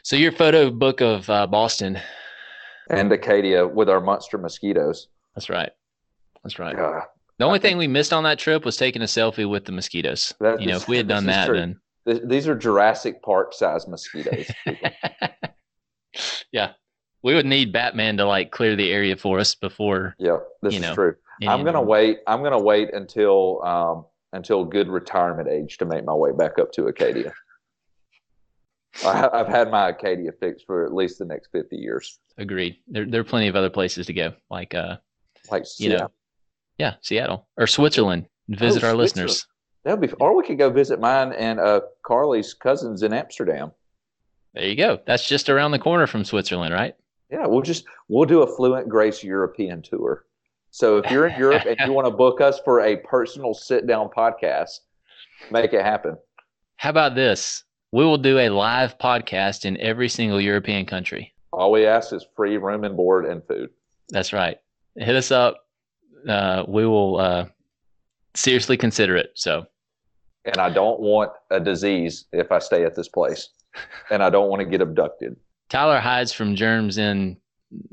So 0.04 0.16
your 0.16 0.32
photo 0.32 0.70
book 0.70 1.02
of 1.02 1.30
uh, 1.30 1.48
Boston. 1.48 2.00
And 2.90 3.12
Acadia 3.12 3.66
with 3.68 3.90
our 3.90 4.02
monster 4.02 4.38
mosquitoes. 4.38 5.08
That's 5.36 5.50
right. 5.50 5.72
That's 6.44 6.60
right. 6.60 6.76
Yeah. 6.76 7.02
The 7.40 7.46
only 7.46 7.60
thing 7.60 7.78
we 7.78 7.88
missed 7.88 8.12
on 8.12 8.24
that 8.24 8.38
trip 8.38 8.66
was 8.66 8.76
taking 8.76 9.02
a 9.02 9.06
selfie 9.06 9.50
with 9.50 9.64
the 9.66 9.72
mosquitoes. 9.72 10.34
That 10.42 10.62
you 10.62 10.68
know, 10.68 10.76
if 10.76 10.88
we 10.90 10.98
had 10.98 11.08
done 11.16 11.26
that, 11.28 11.48
true. 11.48 11.58
then 11.58 11.80
Th- 12.06 12.22
These 12.26 12.48
are 12.48 12.56
Jurassic 12.56 13.22
Park 13.22 13.54
size 13.54 13.88
mosquitoes. 13.88 14.46
yeah, 16.52 16.74
we 17.24 17.34
would 17.36 17.46
need 17.46 17.72
Batman 17.72 18.18
to 18.18 18.26
like 18.26 18.52
clear 18.52 18.76
the 18.76 18.92
area 18.92 19.16
for 19.16 19.40
us 19.40 19.56
before. 19.56 20.16
yep, 20.20 20.46
this 20.62 20.76
is 20.76 20.82
know, 20.82 20.94
true. 20.94 21.16
I'm 21.48 21.64
gonna 21.64 21.82
wait. 21.82 22.20
I'm 22.28 22.44
gonna 22.44 22.60
wait 22.60 22.94
until 22.94 23.64
um, 23.64 24.06
until 24.34 24.66
good 24.66 24.90
retirement 24.90 25.48
age 25.48 25.78
to 25.78 25.86
make 25.86 26.04
my 26.04 26.14
way 26.14 26.32
back 26.34 26.60
up 26.60 26.74
to 26.74 26.88
Acadia. 26.88 27.32
I, 29.06 29.30
I've 29.32 29.48
had 29.48 29.72
my 29.72 29.90
Acadia 29.90 30.32
fixed 30.42 30.66
for 30.66 30.86
at 30.86 30.94
least 30.94 31.20
the 31.20 31.26
next 31.26 31.50
50 31.52 31.78
years. 31.78 32.20
Agreed. 32.38 32.78
There, 32.88 33.06
there 33.06 33.22
are 33.22 33.26
plenty 33.26 33.48
of 33.48 33.56
other 33.56 33.70
places 33.70 34.08
to 34.08 34.14
go, 34.14 34.34
like 34.50 34.74
uh, 34.74 34.98
Like, 35.52 35.64
you 35.78 35.92
yeah, 35.92 35.98
know, 35.98 36.12
yeah, 36.80 36.96
Seattle 37.02 37.48
or 37.58 37.68
Switzerland. 37.68 38.26
Visit 38.48 38.84
Oh, 38.84 38.88
our 38.88 38.94
Switzerland. 38.96 38.98
listeners. 39.30 39.48
that'd 39.84 40.02
be. 40.02 40.12
Or 40.20 40.36
we 40.36 40.44
could 40.44 40.58
go 40.58 40.72
visit 40.72 41.00
mine 41.00 41.34
and 41.34 41.60
uh, 41.60 41.82
Carly's 42.04 42.54
cousins 42.56 43.04
in 43.04 43.14
Amsterdam. 43.14 43.72
There 44.56 44.66
you 44.66 44.76
go. 44.76 45.00
That's 45.06 45.28
just 45.28 45.50
around 45.50 45.72
the 45.72 45.80
corner 45.80 46.08
from 46.08 46.26
Switzerland, 46.26 46.74
right? 46.74 46.96
Yeah, 47.30 47.46
we'll 47.46 47.62
just 47.62 47.86
we'll 48.08 48.26
do 48.26 48.42
a 48.42 48.48
Fluent 48.56 48.90
Grace 48.90 49.24
European 49.24 49.84
tour. 49.84 50.26
So 50.72 50.98
if 50.98 51.12
you're 51.12 51.28
in 51.28 51.38
Europe 51.40 51.66
and 51.68 51.78
you 51.86 51.94
want 51.94 52.08
to 52.08 52.12
book 52.12 52.42
us 52.42 52.60
for 52.66 52.80
a 52.82 52.96
personal 52.98 53.54
sit 53.54 53.86
down 53.86 54.10
podcast, 54.10 54.80
make 55.52 55.74
it 55.74 55.84
happen. 55.84 56.18
How 56.78 56.90
about 56.90 57.14
this? 57.16 57.64
we 57.92 58.06
will 58.06 58.18
do 58.20 58.38
a 58.38 58.50
live 58.50 58.98
podcast 59.00 59.66
in 59.66 59.76
every 59.82 60.08
single 60.10 60.40
European 60.40 60.86
country. 60.86 61.34
All 61.52 61.72
we 61.72 61.88
ask 61.88 62.14
is 62.14 62.24
free 62.36 62.58
room 62.58 62.84
and 62.84 62.96
board 62.96 63.26
and 63.26 63.44
food. 63.48 63.72
That's 64.10 64.32
right. 64.32 64.60
Hit 64.96 65.16
us 65.16 65.32
up. 65.32 65.66
Uh, 66.28 66.64
we 66.68 66.86
will 66.86 67.20
uh, 67.20 67.46
seriously 68.36 68.78
consider 68.78 69.16
it. 69.16 69.32
So, 69.36 69.66
And 70.46 70.58
I 70.58 70.70
don't 70.70 71.00
want 71.00 71.32
a 71.52 71.60
disease 71.60 72.26
if 72.32 72.52
I 72.52 72.60
stay 72.60 72.84
at 72.84 72.96
this 72.96 73.08
place. 73.08 73.50
And 74.10 74.24
I 74.24 74.30
don't 74.30 74.50
want 74.50 74.62
to 74.62 74.66
get 74.66 74.82
abducted. 74.82 75.36
Tyler 75.70 76.00
hides 76.00 76.34
from 76.34 76.56
germs 76.56 76.98
in 76.98 77.38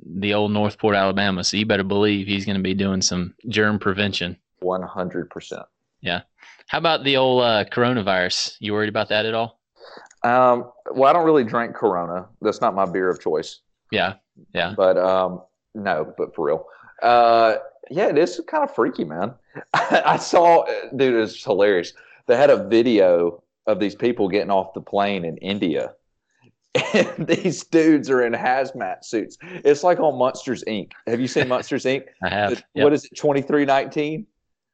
the 0.06 0.32
old 0.32 0.52
Northport, 0.52 0.96
Alabama. 0.96 1.44
So 1.44 1.58
you 1.58 1.66
better 1.66 1.84
believe 1.84 2.26
he's 2.26 2.46
going 2.46 2.56
to 2.56 2.62
be 2.62 2.74
doing 2.74 3.02
some 3.02 3.34
germ 3.48 3.78
prevention. 3.78 4.36
100%. 4.62 5.64
Yeah. 6.00 6.22
How 6.68 6.78
about 6.78 7.04
the 7.04 7.18
old 7.18 7.42
uh, 7.42 7.64
coronavirus? 7.64 8.56
You 8.58 8.72
worried 8.72 8.88
about 8.88 9.10
that 9.10 9.26
at 9.26 9.34
all? 9.34 9.60
Um, 10.24 10.70
well, 10.92 11.08
I 11.08 11.12
don't 11.12 11.24
really 11.24 11.44
drink 11.44 11.74
Corona. 11.74 12.26
That's 12.40 12.60
not 12.60 12.74
my 12.74 12.86
beer 12.86 13.10
of 13.10 13.20
choice. 13.20 13.60
Yeah. 13.92 14.14
Yeah. 14.54 14.74
But 14.76 14.96
um, 14.96 15.42
no, 15.74 16.12
but 16.16 16.34
for 16.34 16.46
real. 16.46 16.66
Uh, 17.02 17.56
yeah, 17.90 18.08
it 18.08 18.18
is 18.18 18.40
kind 18.46 18.64
of 18.64 18.74
freaky, 18.74 19.04
man. 19.04 19.34
I 19.74 20.16
saw, 20.16 20.64
dude, 20.94 21.14
it's 21.14 21.42
hilarious. 21.42 21.92
They 22.26 22.36
had 22.36 22.50
a 22.50 22.66
video 22.68 23.42
of 23.66 23.80
these 23.80 23.94
people 23.94 24.28
getting 24.28 24.50
off 24.50 24.74
the 24.74 24.80
plane 24.80 25.24
in 25.24 25.36
India. 25.38 25.92
And 26.92 27.26
these 27.26 27.64
dudes 27.64 28.10
are 28.10 28.20
in 28.22 28.34
hazmat 28.34 29.02
suits. 29.02 29.38
It's 29.42 29.82
like 29.82 29.98
on 29.98 30.18
Monsters 30.18 30.62
Inc. 30.68 30.92
Have 31.06 31.20
you 31.20 31.26
seen 31.26 31.48
Monsters 31.48 31.84
Inc.? 31.84 32.04
I 32.22 32.28
have. 32.28 32.50
The- 32.50 32.62
Yep. 32.74 32.84
What 32.84 32.92
is 32.92 33.06
it, 33.06 33.16
2319? 33.16 34.26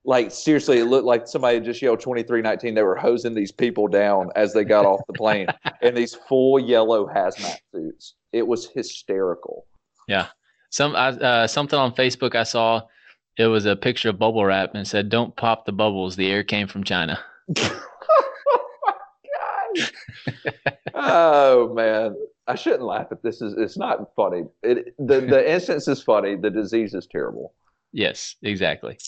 Like, 0.05 0.33
seriously, 0.33 0.79
it 0.79 0.87
looked 0.87 1.05
like 1.07 1.29
somebody 1.29 1.61
just 1.61 1.81
yelled 1.81 2.01
2319. 2.01 2.75
They 2.75 2.83
were 2.83 2.97
hosing 2.97 3.35
these 3.35 3.53
people 3.53 3.87
down 3.87 4.31
as 4.35 4.53
they 4.53 4.65
got 4.65 4.85
off 4.85 5.01
the 5.07 5.13
plane 5.13 5.47
in 5.81 5.95
these 5.95 6.17
full 6.29 6.59
yellow 6.59 7.07
hazmat 7.07 7.59
suits. 7.73 8.15
It 8.33 8.45
was 8.49 8.69
hysterical. 8.69 9.67
Yeah. 10.09 10.27
Some 10.71 10.97
I, 10.97 11.11
uh, 11.11 11.47
something 11.47 11.79
on 11.79 11.95
Facebook 11.95 12.35
I 12.35 12.43
saw. 12.43 12.83
It 13.39 13.47
was 13.47 13.65
a 13.65 13.77
picture 13.77 14.11
of 14.11 14.19
bubble 14.19 14.45
wrap 14.45 14.75
and 14.75 14.87
said, 14.87 15.09
"Don't 15.09 15.35
pop 15.37 15.65
the 15.65 15.73
bubbles. 15.73 16.17
The 16.17 16.31
air 16.31 16.45
came 16.45 16.69
from 16.69 16.85
China." 16.85 17.19
oh 20.95 21.73
man, 21.75 22.17
I 22.47 22.55
shouldn't 22.55 22.83
laugh 22.83 23.09
at 23.11 23.23
this. 23.23 23.41
Is 23.41 23.55
it's 23.57 23.77
not 23.77 24.15
funny. 24.15 24.45
It 24.63 24.95
the 24.99 25.21
the 25.21 25.51
instance 25.53 25.89
is 25.89 26.03
funny. 26.03 26.37
The 26.37 26.51
disease 26.51 26.95
is 26.95 27.07
terrible. 27.07 27.55
Yes, 27.93 28.37
exactly. 28.43 28.99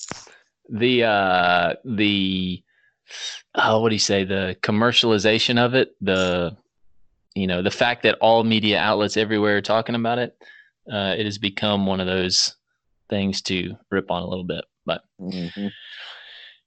The 0.69 1.05
uh 1.05 1.75
the 1.85 2.63
oh 3.55 3.81
what 3.81 3.91
do 3.91 3.95
you 3.95 4.01
say? 4.01 4.25
The 4.25 4.57
commercialization 4.63 5.59
of 5.59 5.75
it, 5.75 5.95
the 6.01 6.57
you 7.35 7.47
know, 7.47 7.63
the 7.63 7.71
fact 7.71 8.05
that 8.05 8.17
all 8.21 8.45
media 8.45 8.79
outlets 8.79 9.17
everywhere 9.17 9.57
are 9.57 9.63
talking 9.63 9.97
about 9.97 10.19
it, 10.19 10.37
uh, 10.93 11.15
it 11.19 11.25
has 11.25 11.37
become 11.37 11.85
one 11.85 12.01
of 12.01 12.07
those 12.07 12.55
things 13.09 13.41
to 13.43 13.75
rip 13.91 14.11
on 14.11 14.23
a 14.23 14.27
little 14.29 14.45
bit. 14.45 14.65
But 14.87 15.03
Mhm. 15.21 15.71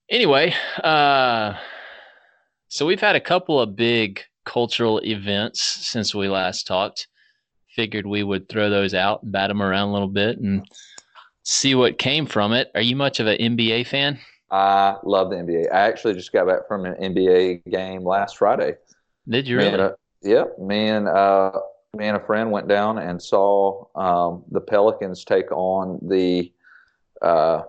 anyway, 0.09 0.53
uh 0.83 1.53
so 2.69 2.85
we've 2.85 2.99
had 3.01 3.15
a 3.15 3.21
couple 3.21 3.59
of 3.61 3.75
big 3.75 4.21
cultural 4.45 4.99
events 4.99 5.61
since 5.61 6.13
we 6.13 6.27
last 6.27 6.67
talked. 6.67 7.07
Figured 7.75 8.05
we 8.05 8.23
would 8.23 8.49
throw 8.49 8.69
those 8.69 8.93
out 8.93 9.23
and 9.23 9.31
bat 9.31 9.47
them 9.49 9.61
around 9.61 9.89
a 9.89 9.93
little 9.93 10.07
bit 10.09 10.37
and 10.39 10.65
see 11.43 11.75
what 11.75 11.97
came 11.97 12.25
from 12.25 12.51
it. 12.53 12.69
Are 12.75 12.81
you 12.81 12.95
much 12.95 13.19
of 13.19 13.27
an 13.27 13.37
NBA 13.37 13.85
fan? 13.87 14.19
I 14.51 14.95
love 15.03 15.29
the 15.29 15.37
NBA. 15.37 15.67
I 15.71 15.87
actually 15.87 16.13
just 16.15 16.31
got 16.33 16.47
back 16.47 16.67
from 16.67 16.85
an 16.85 16.95
NBA 16.95 17.69
game 17.69 18.03
last 18.03 18.37
Friday. 18.37 18.75
Did 19.29 19.47
you 19.47 19.57
Me 19.57 19.67
and 19.67 19.77
really? 19.77 19.89
a- 19.91 19.95
Yep. 20.23 20.59
Me 20.59 20.87
and 20.89 21.07
uh, 21.07 21.51
me 21.97 22.07
and 22.07 22.15
a 22.17 22.25
friend 22.25 22.51
went 22.51 22.67
down 22.67 22.97
and 22.99 23.21
saw 23.21 23.85
um, 23.95 24.43
the 24.51 24.61
Pelicans 24.61 25.25
take 25.25 25.51
on 25.51 25.99
the 26.07 26.51
uh, 27.21 27.63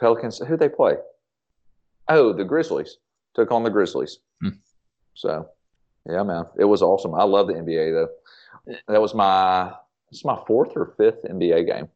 Pelicans. 0.00 0.38
Who 0.38 0.56
they 0.56 0.68
play? 0.68 0.94
Oh, 2.08 2.32
the 2.32 2.44
Grizzlies 2.44 2.98
took 3.34 3.50
on 3.50 3.62
the 3.64 3.70
Grizzlies. 3.70 4.18
Hmm. 4.40 4.50
So, 5.14 5.48
yeah, 6.08 6.22
man, 6.22 6.44
it 6.58 6.64
was 6.64 6.82
awesome. 6.82 7.14
I 7.14 7.24
love 7.24 7.48
the 7.48 7.54
NBA 7.54 7.92
though. 7.92 8.74
That 8.88 9.00
was 9.00 9.14
my 9.14 9.72
it's 10.10 10.24
my 10.24 10.38
fourth 10.46 10.70
or 10.76 10.94
fifth 10.96 11.22
NBA 11.24 11.66
game. 11.66 11.88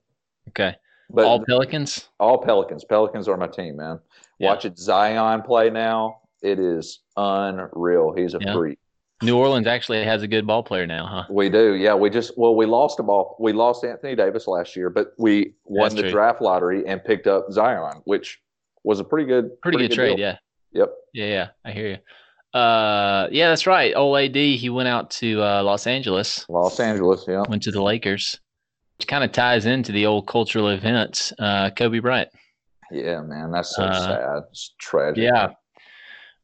Okay. 0.49 0.75
But 1.13 1.25
All 1.25 1.45
Pelicans? 1.45 2.09
all 2.21 2.39
Pelicans. 2.39 2.85
Pelicans 2.85 3.29
are 3.29 3.37
my 3.37 3.47
team, 3.49 3.77
man. 3.77 3.99
Yeah. 4.39 4.49
Watching 4.51 4.75
Zion 4.77 5.43
play 5.43 5.69
now, 5.71 6.21
it 6.43 6.59
is 6.61 7.01
unreal. 7.17 8.13
He's 8.13 8.35
a 8.35 8.39
Yeah. 8.41 8.55
freak. 8.55 8.79
New 9.23 9.37
Orleans 9.37 9.67
actually 9.67 10.03
has 10.05 10.23
a 10.23 10.29
good 10.29 10.47
ball 10.47 10.63
player 10.63 10.87
now, 10.87 11.07
huh? 11.07 11.25
We 11.31 11.51
do, 11.51 11.75
yeah. 11.75 11.95
We 11.95 12.09
just 12.11 12.39
well, 12.39 12.55
we 12.55 12.65
lost 12.67 12.99
a 13.01 13.03
ball. 13.03 13.37
We 13.39 13.53
lost 13.53 13.85
Anthony 13.85 14.17
Davis 14.17 14.47
last 14.47 14.75
year, 14.77 14.89
but 14.89 15.13
we 15.19 15.55
won 15.65 15.85
That's 15.91 15.95
the 15.97 16.03
true. 16.03 16.11
draft 16.11 16.41
lottery 16.41 16.87
and 16.87 17.05
picked 17.05 17.27
up 17.27 17.47
Zion, 17.53 18.01
which 18.05 18.41
was 18.83 18.99
a 18.99 19.05
pretty 19.05 19.27
good, 19.27 19.61
Pretty, 19.61 19.77
good, 19.79 19.93
trade, 19.93 20.17
deal. 20.17 20.21
yeah. 20.21 20.37
Yep. 20.73 20.89
Yeah, 21.13 21.27
yeah. 21.27 21.49
I 21.65 21.73
hear 21.73 21.89
you. 21.89 22.59
Uh 22.59 23.29
yeah, 23.31 23.49
that's 23.51 23.67
right. 23.67 23.95
Old 23.95 24.19
AD, 24.19 24.35
he 24.35 24.71
went 24.71 24.89
out 24.89 25.11
to 25.13 25.41
uh, 25.43 25.63
Los 25.63 25.87
Angeles, 25.87 26.47
Los 26.49 26.81
Angeles, 26.81 27.25
yeah. 27.29 27.43
went 27.49 27.63
to 27.65 27.71
the 27.71 27.83
Lakers. 27.83 28.41
Which 28.99 29.07
kind 29.07 29.23
of 29.25 29.33
ties 29.33 29.67
into 29.67 29.93
the 29.93 30.07
old 30.07 30.27
cultural 30.27 30.69
events. 30.71 31.33
Uh 31.39 31.71
Kobe 31.71 32.01
Bryant. 32.01 32.31
Yeah, 32.91 33.21
man, 33.21 33.53
that's 33.53 33.77
so 33.77 33.85
Uh, 33.85 33.93
sad. 34.07 34.43
It's 34.51 34.75
tragic. 34.81 35.23
Yeah. 35.23 35.51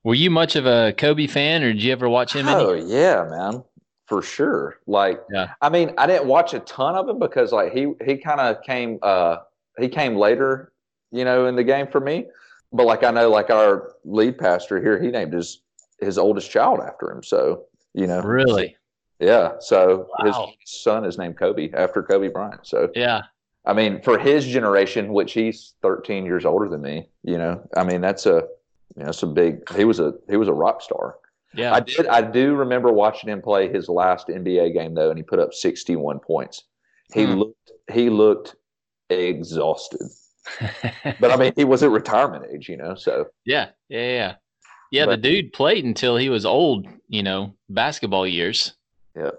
Were 0.06 0.14
you 0.14 0.30
much 0.30 0.54
of 0.54 0.66
a 0.66 0.92
Kobe 0.96 1.26
fan 1.26 1.64
or 1.64 1.72
did 1.72 1.82
you 1.82 1.90
ever 1.90 2.08
watch 2.08 2.32
him 2.32 2.46
any? 2.46 2.62
Oh 2.64 2.74
yeah, 2.74 3.26
man, 3.28 3.64
for 4.06 4.22
sure. 4.22 4.78
Like, 4.86 5.20
Yeah. 5.32 5.48
I 5.60 5.68
mean, 5.68 5.94
I 5.98 6.06
didn't 6.06 6.28
watch 6.28 6.54
a 6.54 6.60
ton 6.60 6.94
of 6.94 7.08
him 7.08 7.18
because 7.18 7.50
like 7.50 7.72
he 7.72 7.92
he 8.04 8.16
kind 8.16 8.40
of 8.40 8.62
came 8.62 9.00
uh 9.02 9.38
he 9.80 9.88
came 9.88 10.14
later, 10.14 10.72
you 11.10 11.24
know, 11.24 11.46
in 11.46 11.56
the 11.56 11.64
game 11.64 11.88
for 11.88 11.98
me. 11.98 12.26
But 12.72 12.86
like 12.86 13.02
I 13.02 13.10
know, 13.10 13.28
like 13.30 13.50
our 13.50 13.94
lead 14.04 14.38
pastor 14.38 14.80
here, 14.80 15.02
he 15.02 15.08
named 15.10 15.32
his 15.32 15.60
his 15.98 16.18
oldest 16.18 16.52
child 16.52 16.78
after 16.86 17.10
him. 17.10 17.24
So 17.24 17.64
you 17.92 18.06
know, 18.06 18.20
Really? 18.22 18.76
yeah. 19.18 19.54
So 19.58 20.06
Wow. 20.20 20.52
his 20.60 20.72
son 20.82 21.04
is 21.04 21.18
named 21.18 21.36
Kobe 21.36 21.72
after 21.72 22.00
Kobe 22.04 22.28
Bryant. 22.28 22.64
So 22.64 22.90
Yeah. 22.94 23.22
I 23.64 23.72
mean, 23.72 24.00
for 24.02 24.20
his 24.20 24.46
generation, 24.46 25.12
which 25.12 25.32
he's 25.32 25.74
13 25.82 26.24
years 26.24 26.44
older 26.44 26.68
than 26.68 26.80
me, 26.82 27.08
you 27.24 27.38
know, 27.38 27.66
I 27.76 27.82
mean, 27.82 28.00
that's 28.00 28.24
a 28.26 28.44
you 28.94 29.02
know, 29.02 29.08
it's 29.08 29.22
a 29.22 29.26
big. 29.26 29.68
He 29.74 29.84
was 29.84 29.98
a 30.00 30.14
he 30.28 30.36
was 30.36 30.48
a 30.48 30.52
rock 30.52 30.80
star. 30.82 31.16
Yeah. 31.54 31.74
I 31.74 31.80
did. 31.80 32.06
I 32.06 32.20
do 32.22 32.54
remember 32.54 32.92
watching 32.92 33.30
him 33.30 33.40
play 33.42 33.68
his 33.72 33.88
last 33.88 34.28
NBA 34.28 34.74
game 34.74 34.94
though, 34.94 35.10
and 35.10 35.18
he 35.18 35.22
put 35.22 35.38
up 35.38 35.54
61 35.54 36.18
points. 36.20 36.64
He 37.12 37.24
Hmm. 37.24 37.32
looked. 37.34 37.70
He 37.92 38.10
looked 38.10 38.56
exhausted, 39.10 40.00
but 41.20 41.30
I 41.30 41.36
mean, 41.36 41.52
he 41.56 41.64
was 41.64 41.82
at 41.82 41.90
retirement 41.90 42.44
age, 42.52 42.68
you 42.68 42.76
know. 42.76 42.94
So 42.94 43.28
yeah, 43.44 43.68
yeah, 43.88 44.08
yeah. 44.08 44.34
Yeah, 44.92 45.06
the 45.06 45.16
dude 45.16 45.52
played 45.52 45.84
until 45.84 46.16
he 46.16 46.28
was 46.28 46.46
old, 46.46 46.86
you 47.08 47.22
know, 47.22 47.54
basketball 47.68 48.26
years. 48.26 48.74
Yeah, 49.16 49.30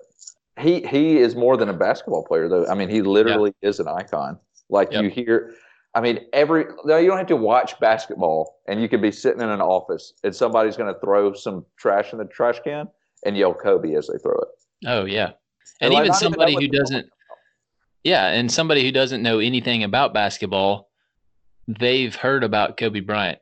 he 0.60 0.82
he 0.88 1.18
is 1.18 1.36
more 1.36 1.56
than 1.58 1.70
a 1.70 1.74
basketball 1.74 2.26
player 2.26 2.48
though. 2.50 2.68
I 2.68 2.74
mean, 2.74 2.90
he 2.90 3.02
literally 3.02 3.54
is 3.62 3.80
an 3.80 3.88
icon. 3.88 4.40
Like 4.70 4.92
Yep. 4.92 5.04
you 5.04 5.10
hear. 5.10 5.54
I 5.98 6.02
mean, 6.02 6.20
every 6.32 6.66
no, 6.86 6.98
you 6.98 7.08
don't 7.08 7.18
have 7.18 7.26
to 7.28 7.36
watch 7.36 7.80
basketball, 7.80 8.60
and 8.68 8.80
you 8.80 8.88
could 8.88 9.02
be 9.02 9.12
sitting 9.12 9.42
in 9.42 9.50
an 9.50 9.62
office, 9.62 10.14
and 10.24 10.36
somebody's 10.36 10.78
going 10.78 10.94
to 10.94 11.00
throw 11.00 11.34
some 11.34 11.66
trash 11.76 12.14
in 12.14 12.20
the 12.20 12.26
trash 12.26 12.60
can 12.64 12.88
and 13.26 13.36
yell 13.36 13.52
Kobe 13.52 13.96
as 13.96 14.06
they 14.06 14.20
throw 14.20 14.34
it. 14.34 14.48
Oh 14.86 15.06
yeah. 15.06 15.32
They're 15.82 15.90
And 15.90 15.94
even 15.94 16.08
"Not 16.10 16.18
somebody 16.18 16.54
who 16.54 16.68
doesn't 16.68 17.08
Yeah, 18.04 18.28
and 18.28 18.52
somebody 18.52 18.84
who 18.84 18.92
doesn't 18.92 19.24
know 19.24 19.40
anything 19.40 19.84
about 19.84 20.14
basketball, 20.14 20.92
they've 21.68 22.16
heard 22.16 22.44
about 22.44 22.78
Kobe 22.78 23.00
Bryant. 23.00 23.40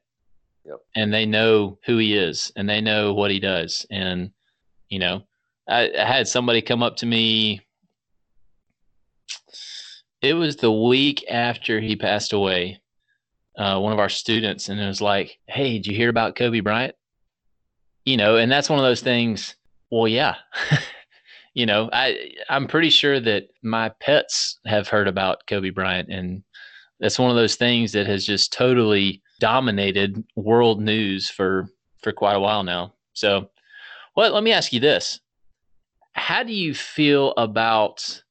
Yep. 0.66 0.78
And 0.96 1.14
they 1.14 1.26
know 1.26 1.78
who 1.86 1.98
he 1.98 2.18
is 2.18 2.54
and 2.56 2.70
they 2.70 2.80
know 2.80 3.14
what 3.14 3.32
he 3.32 3.40
does. 3.40 3.86
And, 3.92 4.32
you 4.90 5.00
know, 5.00 5.24
I, 5.68 5.92
I 6.00 6.06
had 6.06 6.28
somebody 6.28 6.62
come 6.62 6.82
up 6.82 6.96
to 6.98 7.06
me. 7.06 7.65
It 10.26 10.34
was 10.34 10.56
the 10.56 10.72
week 10.72 11.24
after 11.30 11.80
he 11.80 11.96
passed 11.96 12.34
away, 12.34 12.82
uh, 13.60 13.80
one 13.80 13.94
of 13.94 14.00
our 14.00 14.10
students, 14.10 14.70
and 14.70 14.80
it 14.80 14.88
was 14.88 15.00
like, 15.00 15.38
Hey, 15.48 15.74
did 15.74 15.86
you 15.86 15.96
hear 15.96 16.10
about 16.10 16.36
Kobe 16.36 16.62
Bryant? 16.62 16.96
You 18.06 18.18
know, 18.18 18.36
and 18.36 18.52
that's 18.52 18.68
one 18.68 18.80
of 18.80 18.86
those 18.86 19.02
things. 19.02 19.56
Well, 19.92 20.08
yeah. 20.08 20.34
you 21.54 21.68
know, 21.68 21.92
I 21.94 22.32
I'm 22.50 22.66
pretty 22.66 22.90
sure 22.90 23.20
that 23.20 23.50
my 23.62 23.90
pets 24.00 24.60
have 24.66 24.88
heard 24.88 25.08
about 25.08 25.46
Kobe 25.46 25.70
Bryant, 25.70 26.10
and 26.10 26.44
that's 27.00 27.20
one 27.20 27.30
of 27.30 27.36
those 27.36 27.56
things 27.56 27.92
that 27.92 28.08
has 28.08 28.26
just 28.26 28.52
totally 28.52 29.22
dominated 29.40 30.24
world 30.36 30.82
news 30.82 31.30
for 31.30 31.68
for 32.02 32.12
quite 32.12 32.36
a 32.36 32.40
while 32.40 32.64
now. 32.64 32.96
So, 33.14 33.52
well, 34.16 34.34
let 34.34 34.44
me 34.44 34.54
ask 34.54 34.74
you 34.74 34.80
this: 34.80 35.20
How 36.14 36.42
do 36.42 36.52
you 36.52 36.74
feel 36.74 37.32
about 37.38 38.24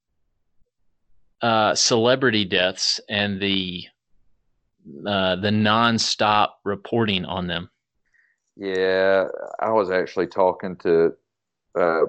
uh, 1.45 1.75
celebrity 1.75 2.47
deaths 2.47 3.01
and 3.11 3.39
the 3.39 3.85
uh, 5.07 5.37
the 5.37 5.51
nonstop 5.51 6.53
reporting 6.65 7.27
on 7.27 7.47
them? 7.47 7.69
Yeah, 8.57 9.27
I 9.61 9.71
was 9.71 9.91
actually 9.91 10.29
talking 10.29 10.77
to 10.77 11.13
uh, 11.79 12.01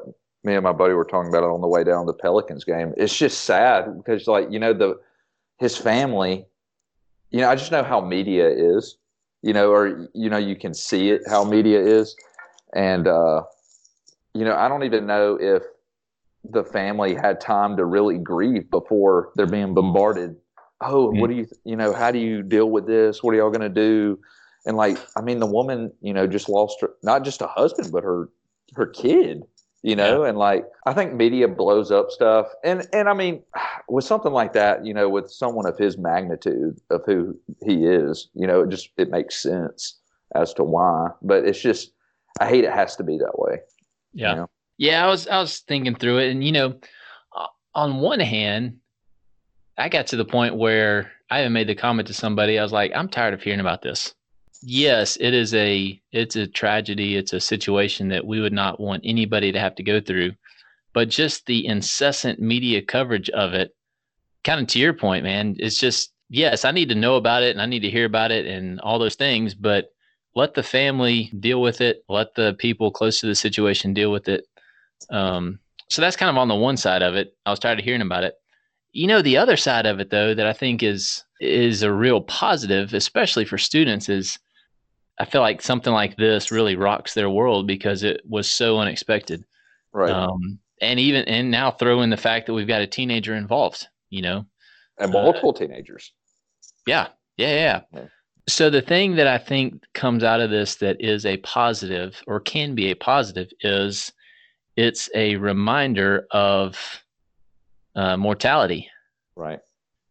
me 0.45 0.55
and 0.55 0.63
my 0.63 0.71
buddy 0.71 0.93
were 0.93 1.03
talking 1.03 1.27
about 1.27 1.43
it 1.43 1.49
on 1.49 1.59
the 1.59 1.67
way 1.67 1.83
down 1.83 2.05
the 2.05 2.13
Pelicans 2.13 2.63
game. 2.63 2.93
It's 2.95 3.17
just 3.17 3.41
sad 3.41 3.97
because, 3.97 4.25
like, 4.25 4.49
you 4.49 4.59
know, 4.59 4.71
the 4.71 5.01
his 5.59 5.75
family. 5.75 6.45
You 7.31 7.41
know, 7.41 7.49
I 7.49 7.55
just 7.55 7.73
know 7.73 7.83
how 7.83 7.99
media 7.99 8.47
is. 8.47 8.97
You 9.41 9.51
know, 9.51 9.69
or 9.69 10.09
you 10.13 10.29
know, 10.29 10.37
you 10.37 10.55
can 10.55 10.73
see 10.73 11.09
it 11.09 11.23
how 11.27 11.43
media 11.43 11.81
is, 11.81 12.15
and 12.73 13.05
uh, 13.05 13.43
you 14.33 14.45
know, 14.45 14.55
I 14.55 14.69
don't 14.69 14.83
even 14.83 15.05
know 15.05 15.37
if 15.39 15.61
the 16.51 16.63
family 16.63 17.15
had 17.15 17.39
time 17.41 17.77
to 17.77 17.85
really 17.85 18.17
grieve 18.17 18.69
before 18.69 19.31
they're 19.35 19.45
being 19.45 19.73
bombarded. 19.73 20.35
Oh, 20.81 21.05
what 21.05 21.29
mm-hmm. 21.29 21.31
do 21.31 21.35
you, 21.35 21.47
you 21.63 21.75
know, 21.75 21.93
how 21.93 22.11
do 22.11 22.19
you 22.19 22.43
deal 22.43 22.69
with 22.69 22.85
this? 22.85 23.23
What 23.23 23.33
are 23.33 23.37
y'all 23.37 23.49
going 23.49 23.61
to 23.61 23.69
do? 23.69 24.19
And 24.65 24.75
like, 24.75 24.97
I 25.15 25.21
mean, 25.21 25.39
the 25.39 25.45
woman, 25.45 25.91
you 26.01 26.13
know, 26.13 26.27
just 26.27 26.49
lost 26.49 26.81
her, 26.81 26.91
not 27.03 27.23
just 27.23 27.41
a 27.41 27.47
husband, 27.47 27.91
but 27.91 28.03
her, 28.03 28.29
her 28.75 28.87
kid, 28.87 29.43
you 29.83 29.95
know, 29.95 30.23
yeah. 30.23 30.29
and 30.29 30.37
like, 30.37 30.65
I 30.85 30.93
think 30.93 31.13
media 31.13 31.47
blows 31.47 31.91
up 31.91 32.09
stuff. 32.09 32.47
And, 32.63 32.87
and 32.91 33.07
I 33.07 33.13
mean, 33.13 33.43
with 33.87 34.03
something 34.03 34.31
like 34.31 34.53
that, 34.53 34.85
you 34.85 34.93
know, 34.93 35.07
with 35.07 35.29
someone 35.31 35.65
of 35.65 35.77
his 35.77 35.97
magnitude 35.97 36.79
of 36.89 37.01
who 37.05 37.37
he 37.63 37.85
is, 37.85 38.29
you 38.33 38.47
know, 38.47 38.61
it 38.61 38.69
just, 38.69 38.89
it 38.97 39.09
makes 39.09 39.41
sense 39.41 39.99
as 40.33 40.53
to 40.55 40.63
why, 40.63 41.09
but 41.21 41.45
it's 41.45 41.61
just, 41.61 41.91
I 42.39 42.49
hate 42.49 42.63
it 42.63 42.73
has 42.73 42.95
to 42.97 43.03
be 43.03 43.17
that 43.19 43.37
way. 43.39 43.59
Yeah. 44.13 44.31
You 44.31 44.35
know? 44.37 44.49
Yeah, 44.77 45.05
I 45.05 45.07
was 45.07 45.27
I 45.27 45.39
was 45.39 45.59
thinking 45.59 45.95
through 45.95 46.19
it, 46.19 46.31
and 46.31 46.43
you 46.43 46.51
know, 46.51 46.79
on 47.73 47.99
one 47.99 48.19
hand, 48.19 48.77
I 49.77 49.89
got 49.89 50.07
to 50.07 50.17
the 50.17 50.25
point 50.25 50.55
where 50.55 51.11
I 51.29 51.41
even 51.41 51.53
made 51.53 51.67
the 51.67 51.75
comment 51.75 52.07
to 52.07 52.13
somebody. 52.13 52.59
I 52.59 52.63
was 52.63 52.71
like, 52.71 52.91
I'm 52.95 53.09
tired 53.09 53.33
of 53.33 53.41
hearing 53.41 53.59
about 53.59 53.81
this. 53.81 54.13
Yes, 54.61 55.17
it 55.19 55.33
is 55.33 55.53
a 55.53 56.01
it's 56.11 56.35
a 56.35 56.47
tragedy. 56.47 57.15
It's 57.15 57.33
a 57.33 57.39
situation 57.39 58.09
that 58.09 58.25
we 58.25 58.39
would 58.39 58.53
not 58.53 58.79
want 58.79 59.03
anybody 59.05 59.51
to 59.51 59.59
have 59.59 59.75
to 59.75 59.83
go 59.83 59.99
through. 59.99 60.31
But 60.93 61.09
just 61.09 61.45
the 61.45 61.65
incessant 61.65 62.39
media 62.39 62.81
coverage 62.81 63.29
of 63.31 63.53
it, 63.53 63.75
kind 64.43 64.61
of 64.61 64.67
to 64.67 64.79
your 64.79 64.93
point, 64.93 65.23
man, 65.23 65.55
it's 65.59 65.77
just 65.77 66.13
yes, 66.29 66.65
I 66.65 66.71
need 66.71 66.89
to 66.89 66.95
know 66.95 67.15
about 67.15 67.43
it 67.43 67.51
and 67.51 67.61
I 67.61 67.65
need 67.65 67.81
to 67.81 67.89
hear 67.89 68.05
about 68.05 68.31
it 68.31 68.45
and 68.45 68.79
all 68.81 68.99
those 68.99 69.15
things, 69.15 69.53
but 69.53 69.89
let 70.35 70.53
the 70.53 70.63
family 70.63 71.31
deal 71.39 71.61
with 71.61 71.81
it. 71.81 72.03
Let 72.09 72.35
the 72.35 72.55
people 72.59 72.91
close 72.91 73.19
to 73.19 73.27
the 73.27 73.35
situation 73.35 73.93
deal 73.93 74.11
with 74.11 74.27
it. 74.27 74.45
Um, 75.09 75.59
so 75.89 76.01
that's 76.01 76.15
kind 76.15 76.29
of 76.29 76.37
on 76.37 76.47
the 76.47 76.55
one 76.55 76.77
side 76.77 77.01
of 77.01 77.15
it. 77.15 77.35
I 77.45 77.51
was 77.51 77.59
tired 77.59 77.79
of 77.79 77.85
hearing 77.85 78.01
about 78.01 78.23
it. 78.23 78.35
You 78.91 79.07
know, 79.07 79.21
the 79.21 79.37
other 79.37 79.57
side 79.57 79.85
of 79.85 79.99
it 79.99 80.09
though 80.09 80.33
that 80.33 80.47
I 80.47 80.53
think 80.53 80.81
is 80.81 81.23
is 81.41 81.83
a 81.83 81.91
real 81.91 82.21
positive, 82.21 82.93
especially 82.93 83.45
for 83.45 83.57
students, 83.57 84.09
is 84.09 84.39
I 85.19 85.25
feel 85.25 85.41
like 85.41 85.61
something 85.61 85.93
like 85.93 86.17
this 86.17 86.51
really 86.51 86.75
rocks 86.75 87.13
their 87.13 87.29
world 87.29 87.67
because 87.67 88.03
it 88.03 88.21
was 88.27 88.49
so 88.49 88.79
unexpected. 88.79 89.43
Right. 89.93 90.11
Um, 90.11 90.59
and 90.81 90.99
even 90.99 91.23
and 91.25 91.51
now 91.51 91.71
throw 91.71 92.01
in 92.01 92.09
the 92.09 92.17
fact 92.17 92.47
that 92.47 92.53
we've 92.53 92.67
got 92.67 92.81
a 92.81 92.87
teenager 92.87 93.35
involved. 93.35 93.87
You 94.09 94.21
know, 94.21 94.45
and 94.97 95.11
multiple 95.11 95.49
uh, 95.49 95.59
teenagers. 95.59 96.11
Yeah, 96.85 97.07
yeah, 97.37 97.53
yeah. 97.53 97.81
yeah. 97.93 98.05
So 98.47 98.69
the 98.69 98.81
thing 98.81 99.15
that 99.15 99.27
I 99.27 99.37
think 99.37 99.83
comes 99.93 100.23
out 100.23 100.39
of 100.39 100.51
this 100.51 100.75
that 100.75 100.97
is 100.99 101.25
a 101.25 101.37
positive 101.37 102.21
or 102.27 102.39
can 102.39 102.75
be 102.75 102.91
a 102.91 102.95
positive 102.95 103.49
is 103.61 104.13
it's 104.75 105.09
a 105.15 105.35
reminder 105.37 106.27
of 106.31 106.77
uh, 107.95 108.17
mortality. 108.17 108.89
Right. 109.35 109.59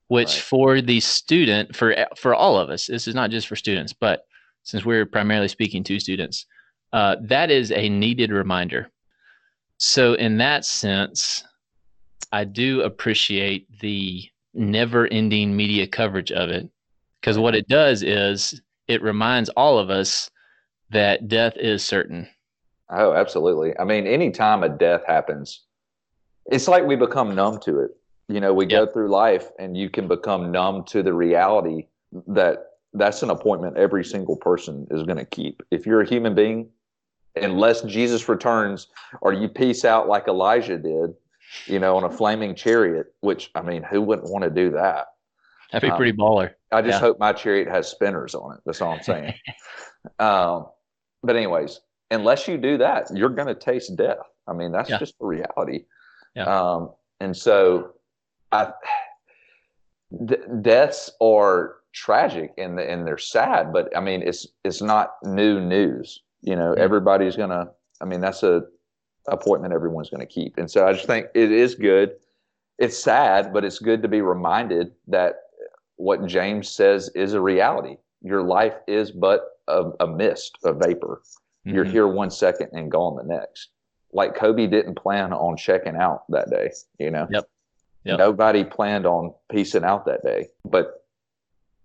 Which 0.09 0.35
right. 0.35 0.43
for 0.43 0.81
the 0.81 1.01
student, 1.01 1.75
for 1.75 1.95
for 2.17 2.35
all 2.35 2.59
of 2.59 2.71
us, 2.71 2.87
this 2.87 3.09
is 3.09 3.15
not 3.15 3.31
just 3.31 3.49
for 3.49 3.57
students, 3.57 3.93
but 3.93 4.27
since 4.63 4.85
we're 4.85 5.07
primarily 5.07 5.49
speaking 5.49 5.83
to 5.85 5.99
students, 5.99 6.47
uh, 6.93 7.17
that 7.23 7.51
is 7.51 7.73
a 7.73 7.89
needed 7.89 8.31
reminder. 8.31 8.91
So 9.79 10.15
in 10.15 10.39
that 10.39 10.65
sense, 10.65 11.45
I 12.33 12.45
do 12.45 12.83
appreciate 12.83 13.67
the 13.81 14.25
never-ending 14.55 15.57
media 15.57 15.87
coverage 15.87 16.33
of 16.33 16.49
it, 16.49 16.69
because 17.21 17.39
what 17.39 17.55
it 17.55 17.67
does 17.69 18.03
is 18.03 18.61
it 18.89 19.03
reminds 19.03 19.49
all 19.51 19.79
of 19.79 19.91
us 19.91 20.31
that 20.91 21.29
death 21.29 21.55
is 21.57 21.83
certain 21.83 22.29
Oh, 22.97 23.13
absolutely. 23.13 23.77
I 23.79 23.85
mean, 23.85 24.07
any 24.07 24.31
time 24.31 24.63
a 24.63 24.69
death 24.69 25.03
happens, 25.07 25.65
it's 26.47 26.69
like 26.69 26.85
we 26.85 26.97
become 26.97 27.35
numb 27.35 27.59
to 27.61 27.81
it. 27.81 27.91
You 28.29 28.41
know, 28.41 28.55
we 28.55 28.67
go 28.67 28.87
through 28.87 29.11
life 29.11 29.49
and 29.59 29.77
you 29.77 29.91
can 29.91 30.09
become 30.09 30.51
numb 30.51 30.85
to 30.85 31.03
the 31.03 31.13
reality 31.13 31.89
that 32.29 32.67
that's 32.95 33.23
an 33.23 33.31
appointment 33.31 33.77
every 33.77 34.05
single 34.05 34.37
person 34.37 34.87
is 34.91 35.03
going 35.03 35.19
to 35.19 35.25
keep. 35.25 35.63
If 35.71 35.85
you're 35.85 36.01
a 36.01 36.09
human 36.09 36.35
being, 36.35 36.71
unless 37.37 37.83
Jesus 37.83 38.29
returns 38.29 38.87
or 39.21 39.33
you 39.33 39.49
peace 39.49 39.85
out 39.85 40.09
like 40.09 40.29
Elijah 40.29 40.79
did, 40.79 41.15
you 41.67 41.79
know, 41.79 41.97
on 41.97 42.05
a 42.05 42.11
flaming 42.11 42.55
chariot, 42.55 43.13
which 43.21 43.51
I 43.55 43.63
mean, 43.63 43.83
who 43.83 44.01
wouldn't 44.01 44.31
want 44.31 44.45
to 44.45 44.51
do 44.51 44.71
that? 44.71 45.09
That'd 45.73 45.89
be 45.89 45.91
um, 45.91 45.97
pretty 45.97 46.17
baller. 46.17 46.53
I 46.71 46.83
just 46.83 46.95
yeah. 46.95 47.01
hope 47.01 47.19
my 47.19 47.33
chariot 47.33 47.69
has 47.69 47.89
spinners 47.89 48.35
on 48.35 48.55
it. 48.55 48.61
That's 48.65 48.81
all 48.81 48.93
I'm 48.93 49.03
saying. 49.03 49.35
um, 50.19 50.67
but 51.23 51.37
anyways, 51.37 51.81
unless 52.11 52.49
you 52.49 52.59
do 52.59 52.79
that, 52.79 53.09
you're 53.15 53.29
going 53.29 53.49
to 53.49 53.55
taste 53.55 53.97
death. 53.97 54.19
I 54.47 54.53
mean, 54.53 54.73
that's 54.73 54.91
yeah. 54.91 54.99
just 54.99 55.19
the 55.19 55.27
reality. 55.27 55.85
Yeah. 56.35 56.45
Um, 56.45 56.93
and 57.21 57.37
so, 57.37 57.93
I, 58.53 58.73
d- 60.27 60.37
deaths 60.61 61.11
are 61.21 61.77
tragic 61.93 62.53
and 62.59 62.79
and 62.79 63.07
they're 63.07 63.19
sad, 63.19 63.73
but 63.73 63.97
I 63.97 64.01
mean, 64.01 64.23
it's 64.23 64.47
it's 64.65 64.83
not 64.83 65.15
new 65.23 65.61
news. 65.61 66.23
You 66.43 66.57
know, 66.57 66.73
everybody's 66.75 67.37
gonna. 67.37 67.71
I 68.01 68.05
mean, 68.05 68.21
that's 68.21 68.43
a 68.43 68.65
appointment 69.29 69.73
everyone's 69.73 70.11
going 70.11 70.21
to 70.21 70.27
keep. 70.27 70.59
And 70.59 70.71
so, 70.71 70.87
I 70.87 70.93
just 70.93 71.07
think 71.07 71.29
it 71.35 71.51
is 71.51 71.75
good. 71.75 72.17
It's 72.79 72.99
sad, 72.99 73.53
but 73.53 73.65
it's 73.65 73.79
good 73.79 74.03
to 74.03 74.09
be 74.09 74.21
reminded 74.21 74.93
that 75.07 75.37
what 75.97 76.27
James 76.27 76.69
says 76.69 77.09
is 77.15 77.33
a 77.33 77.41
reality. 77.41 77.97
Your 78.21 78.43
life 78.43 78.75
is 78.89 79.13
but 79.13 79.43
a, 79.69 79.91
a 80.01 80.07
mist, 80.07 80.59
a 80.65 80.73
vapor. 80.73 81.23
Mm-hmm. 81.67 81.75
You're 81.75 81.85
here 81.85 82.09
one 82.09 82.31
second 82.31 82.71
and 82.73 82.91
gone 82.91 83.17
the 83.17 83.25
next. 83.25 83.71
Like 84.13 84.35
Kobe 84.35 84.67
didn't 84.67 84.95
plan 84.95 85.33
on 85.33 85.57
checking 85.57 85.97
out 85.97 86.25
that 86.29 86.51
day, 86.51 86.71
you 86.99 87.11
know? 87.11 87.27
Yep. 87.31 87.49
Yep. 88.05 88.19
Nobody 88.19 88.65
planned 88.65 89.07
on 89.07 89.33
piecing 89.51 89.85
out 89.85 90.05
that 90.07 90.23
day, 90.23 90.49
but 90.65 91.05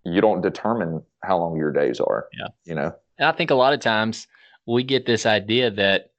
you 0.04 0.20
don't 0.22 0.42
determine 0.42 1.02
how 1.24 1.38
long 1.38 1.56
your 1.56 1.72
days 1.72 2.00
are. 2.00 2.28
Yeah. 2.38 2.48
You 2.66 2.76
know? 2.76 2.96
And 3.18 3.28
I 3.28 3.32
think 3.32 3.52
a 3.52 3.56
lot 3.56 3.74
of 3.74 3.80
times 3.80 4.28
we 4.68 4.84
get 4.84 5.06
this 5.06 5.26
idea 5.26 5.72
that, 5.72 6.12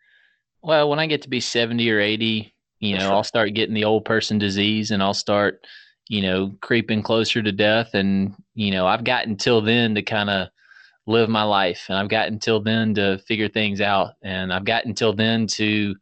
well, 0.63 0.89
when 0.89 0.99
I 0.99 1.07
get 1.07 1.23
to 1.23 1.29
be 1.29 1.41
70 1.41 1.91
or 1.91 2.01
80, 2.01 2.55
you 2.81 2.97
know, 2.97 3.11
I'll 3.11 3.25
start 3.25 3.55
getting 3.55 3.75
the 3.75 3.85
old 3.85 4.05
person 4.05 4.39
disease 4.39 4.91
and 4.91 5.03
I'll 5.03 5.15
start, 5.15 5.67
you 6.09 6.23
know, 6.23 6.55
creeping 6.63 7.03
closer 7.03 7.43
to 7.43 7.53
death. 7.53 7.91
And, 7.93 8.35
you 8.55 8.71
know, 8.71 8.87
I've 8.87 9.05
got 9.05 9.27
until 9.27 9.61
then 9.61 9.95
to 9.95 10.03
kind 10.03 10.31
of 10.31 10.49
live 11.11 11.29
my 11.29 11.43
life. 11.43 11.87
And 11.89 11.99
I've 11.99 12.09
got 12.09 12.29
until 12.29 12.61
then 12.61 12.95
to 12.95 13.19
figure 13.27 13.49
things 13.49 13.81
out. 13.81 14.15
And 14.23 14.53
I've 14.53 14.65
got 14.65 14.85
until 14.85 15.13
then 15.13 15.47
to 15.49 15.95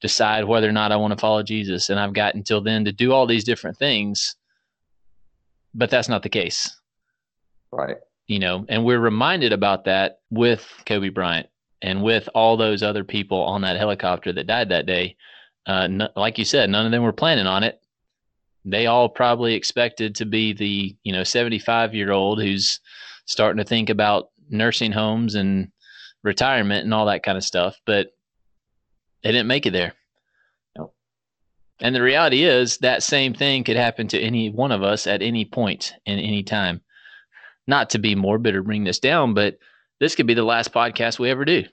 decide 0.00 0.44
whether 0.44 0.68
or 0.68 0.72
not 0.72 0.92
I 0.92 0.96
want 0.96 1.12
to 1.12 1.20
follow 1.20 1.42
Jesus. 1.42 1.90
And 1.90 1.98
I've 1.98 2.12
got 2.12 2.34
until 2.34 2.60
then 2.60 2.84
to 2.84 2.92
do 2.92 3.12
all 3.12 3.26
these 3.26 3.44
different 3.44 3.76
things. 3.76 4.36
But 5.74 5.90
that's 5.90 6.08
not 6.08 6.22
the 6.22 6.28
case. 6.28 6.74
Right. 7.70 7.96
You 8.26 8.38
know, 8.38 8.64
and 8.68 8.84
we're 8.84 9.00
reminded 9.00 9.52
about 9.52 9.84
that 9.84 10.20
with 10.30 10.66
Kobe 10.86 11.08
Bryant 11.08 11.48
and 11.80 12.02
with 12.02 12.28
all 12.34 12.56
those 12.56 12.82
other 12.82 13.04
people 13.04 13.42
on 13.42 13.62
that 13.62 13.76
helicopter 13.76 14.32
that 14.32 14.46
died 14.46 14.68
that 14.68 14.86
day. 14.86 15.16
Uh, 15.66 15.88
like 16.16 16.38
you 16.38 16.44
said, 16.44 16.70
none 16.70 16.86
of 16.86 16.92
them 16.92 17.02
were 17.02 17.12
planning 17.12 17.46
on 17.46 17.62
it. 17.64 17.80
They 18.64 18.86
all 18.86 19.08
probably 19.08 19.54
expected 19.54 20.14
to 20.16 20.24
be 20.24 20.52
the, 20.52 20.96
you 21.02 21.12
know, 21.12 21.24
75 21.24 21.94
year 21.94 22.12
old 22.12 22.40
who's 22.40 22.80
starting 23.26 23.58
to 23.58 23.68
think 23.68 23.90
about 23.90 24.28
nursing 24.48 24.92
homes 24.92 25.34
and 25.34 25.70
retirement 26.22 26.84
and 26.84 26.94
all 26.94 27.06
that 27.06 27.22
kind 27.22 27.36
of 27.36 27.44
stuff, 27.44 27.80
but 27.86 28.08
they 29.22 29.32
didn't 29.32 29.48
make 29.48 29.66
it 29.66 29.72
there. 29.72 29.94
No. 30.76 30.92
And 31.80 31.94
the 31.94 32.02
reality 32.02 32.44
is 32.44 32.78
that 32.78 33.02
same 33.02 33.34
thing 33.34 33.64
could 33.64 33.76
happen 33.76 34.08
to 34.08 34.20
any 34.20 34.50
one 34.50 34.72
of 34.72 34.82
us 34.82 35.06
at 35.06 35.22
any 35.22 35.44
point 35.44 35.94
in 36.06 36.18
any 36.18 36.42
time. 36.42 36.80
Not 37.66 37.90
to 37.90 37.98
be 37.98 38.14
morbid 38.14 38.56
or 38.56 38.62
bring 38.62 38.84
this 38.84 38.98
down, 38.98 39.34
but 39.34 39.58
this 40.00 40.16
could 40.16 40.26
be 40.26 40.34
the 40.34 40.42
last 40.42 40.72
podcast 40.72 41.18
we 41.18 41.30
ever 41.30 41.44
do. 41.44 41.64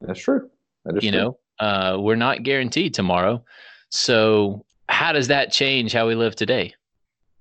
That's 0.00 0.20
true. 0.20 0.48
That 0.84 1.02
you 1.02 1.10
true. 1.10 1.20
know, 1.20 1.38
uh, 1.58 1.98
we're 2.00 2.16
not 2.16 2.42
guaranteed 2.42 2.94
tomorrow. 2.94 3.44
So 3.90 4.64
how 4.88 5.12
does 5.12 5.28
that 5.28 5.52
change 5.52 5.92
how 5.92 6.06
we 6.06 6.14
live 6.14 6.36
today? 6.36 6.74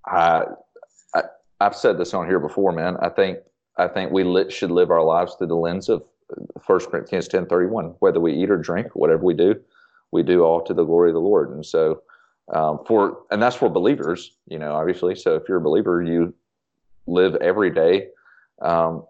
I, 0.05 0.43
I 1.13 1.21
I've 1.61 1.75
said 1.75 1.97
this 1.97 2.13
on 2.13 2.27
here 2.27 2.39
before, 2.39 2.71
man. 2.71 2.97
I 3.01 3.09
think 3.09 3.39
I 3.77 3.87
think 3.87 4.11
we 4.11 4.23
lit, 4.23 4.51
should 4.51 4.71
live 4.71 4.91
our 4.91 5.03
lives 5.03 5.35
through 5.35 5.47
the 5.47 5.55
lens 5.55 5.89
of 5.89 6.03
1 6.65 6.79
Corinthians 6.85 7.27
10 7.27 7.45
31. 7.47 7.95
Whether 7.99 8.19
we 8.19 8.33
eat 8.33 8.49
or 8.49 8.57
drink, 8.57 8.95
whatever 8.95 9.23
we 9.23 9.33
do, 9.33 9.55
we 10.11 10.23
do 10.23 10.43
all 10.43 10.61
to 10.61 10.73
the 10.73 10.83
glory 10.83 11.09
of 11.09 11.13
the 11.13 11.19
Lord. 11.19 11.51
And 11.51 11.65
so, 11.65 12.01
um, 12.53 12.79
for 12.85 13.23
and 13.31 13.41
that's 13.41 13.55
for 13.55 13.69
believers, 13.69 14.31
you 14.47 14.59
know, 14.59 14.73
obviously. 14.73 15.15
So 15.15 15.35
if 15.35 15.43
you're 15.49 15.57
a 15.57 15.61
believer, 15.61 16.01
you 16.01 16.33
live 17.07 17.35
every 17.35 17.69
day 17.69 18.09
um, 18.61 19.05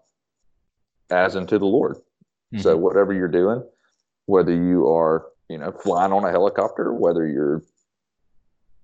as 1.10 1.36
unto 1.36 1.58
the 1.58 1.66
Lord. 1.66 1.96
So 2.58 2.76
Mhm. 2.76 2.80
whatever 2.80 3.12
you're 3.12 3.28
doing, 3.28 3.62
whether 4.26 4.52
you 4.52 4.88
are, 4.88 5.26
you 5.48 5.58
know, 5.58 5.72
flying 5.72 6.12
on 6.12 6.24
a 6.24 6.30
helicopter, 6.30 6.92
whether 6.92 7.26
you're 7.26 7.62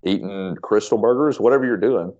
eating 0.05 0.57
Krystal 0.57 1.01
burgers, 1.01 1.40
whatever 1.40 1.64
you're 1.64 1.77
doing, 1.77 2.12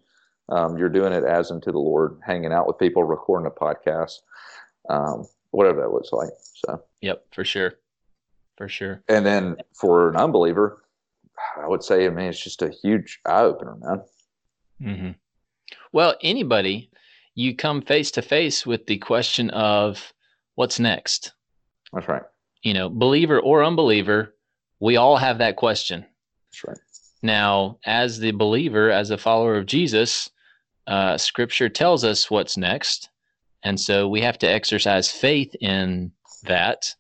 um, 0.53 0.77
you're 0.77 0.89
doing 0.89 1.13
it 1.13 1.25
as 1.25 1.51
unto 1.51 1.73
the 1.73 1.79
Lord, 1.79 2.21
hanging 2.25 2.53
out 2.53 2.67
with 2.67 2.79
people, 2.79 3.05
recording 3.05 3.47
a 3.47 3.51
podcast, 3.51 4.19
um, 4.91 5.27
whatever 5.51 5.81
that 5.81 5.93
looks 5.93 6.13
like. 6.13 6.31
So, 6.55 6.83
Yep, 7.01 7.25
for 7.33 7.45
sure. 7.45 7.75
For 8.59 8.69
sure. 8.69 9.03
and 9.09 9.25
then 9.25 9.57
for 9.75 10.11
an 10.11 10.17
unbeliever, 10.17 10.85
I 11.61 11.67
would 11.67 11.83
say, 11.83 12.07
I 12.07 12.11
mean, 12.11 12.27
it's 12.27 12.43
just 12.43 12.63
a 12.63 12.69
huge 12.83 13.19
eye 13.25 13.41
opener, 13.41 13.77
man. 13.81 14.03
Mm-hmm. 14.81 15.11
Well, 15.93 16.15
anybody, 16.23 16.91
you 17.35 17.57
come 17.57 17.81
face 17.81 18.11
to 18.13 18.23
face 18.23 18.67
with 18.67 18.87
the 18.87 18.99
question 18.99 19.51
of 19.51 20.13
what's 20.55 20.79
next. 20.79 21.33
That's 21.93 22.09
right. 22.09 22.23
You 22.63 22.75
know, 22.75 22.89
believer 22.91 23.41
or 23.41 23.65
unbeliever, 23.65 24.35
we 24.81 24.97
all 24.97 25.17
have 25.17 25.39
that 25.39 25.57
question. 25.57 26.05
That's 26.51 26.65
right. 26.65 26.79
Now, 27.23 27.79
as 27.87 28.19
the 28.19 28.33
believer, 28.33 28.91
as 28.91 29.11
a 29.11 29.19
follower 29.19 29.57
of 29.57 29.67
Jesus, 29.67 30.31
uh, 30.87 31.17
scripture 31.19 31.69
tells 31.69 32.05
us 32.05 32.31
what's 32.31 32.57
next. 32.57 33.09
And 33.65 33.79
so 33.81 34.09
we 34.09 34.21
have 34.23 34.39
to 34.39 34.47
exercise 34.49 35.11
faith 35.11 35.55
in 35.61 36.13
that. 36.45 36.95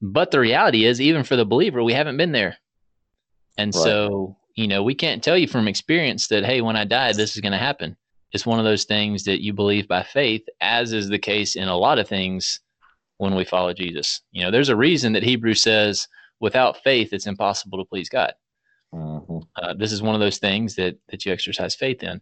But 0.00 0.30
the 0.30 0.40
reality 0.40 0.84
is, 0.86 1.00
even 1.00 1.24
for 1.24 1.36
the 1.36 1.44
believer, 1.44 1.82
we 1.82 1.92
haven't 1.92 2.16
been 2.16 2.32
there. 2.32 2.56
And 3.58 3.74
Right. 3.74 3.84
so, 3.84 4.36
you 4.54 4.66
know, 4.68 4.82
we 4.82 4.94
can't 4.94 5.22
tell 5.22 5.36
you 5.36 5.48
from 5.48 5.68
experience 5.68 6.28
that, 6.28 6.44
hey, 6.44 6.60
when 6.60 6.76
I 6.76 6.84
die, 6.84 7.12
this 7.12 7.34
is 7.34 7.40
going 7.40 7.52
to 7.52 7.58
happen. 7.58 7.96
It's 8.32 8.46
one 8.46 8.58
of 8.58 8.64
those 8.64 8.84
things 8.84 9.24
that 9.24 9.42
you 9.42 9.52
believe 9.52 9.88
by 9.88 10.02
faith, 10.02 10.44
as 10.60 10.92
is 10.92 11.08
the 11.08 11.18
case 11.18 11.56
in 11.56 11.68
a 11.68 11.76
lot 11.76 11.98
of 11.98 12.08
things 12.08 12.60
when 13.18 13.34
we 13.34 13.44
follow 13.44 13.72
Jesus. 13.72 14.22
You 14.32 14.44
know, 14.44 14.50
there's 14.50 14.68
a 14.68 14.76
reason 14.76 15.12
that 15.14 15.22
Hebrews 15.22 15.62
says, 15.62 16.06
without 16.40 16.82
faith, 16.82 17.12
it's 17.12 17.26
impossible 17.26 17.78
to 17.78 17.84
please 17.84 18.08
God 18.08 18.32
hmm 18.92 19.40
uh, 19.56 19.74
this 19.74 19.92
is 19.92 20.02
one 20.02 20.14
of 20.14 20.20
those 20.20 20.38
things 20.38 20.74
that 20.76 20.96
that 21.08 21.24
you 21.24 21.32
exercise 21.32 21.74
faith 21.74 22.02
in 22.02 22.20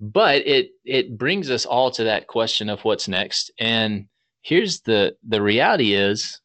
but 0.00 0.46
it 0.46 0.70
it 0.84 1.16
brings 1.16 1.50
us 1.50 1.64
all 1.64 1.90
to 1.90 2.04
that 2.04 2.26
question 2.26 2.68
of 2.68 2.80
what's 2.84 3.08
next 3.08 3.50
and 3.58 4.06
here's 4.42 4.80
the 4.80 5.16
the 5.26 5.40
reality 5.40 5.94
is 5.94 6.40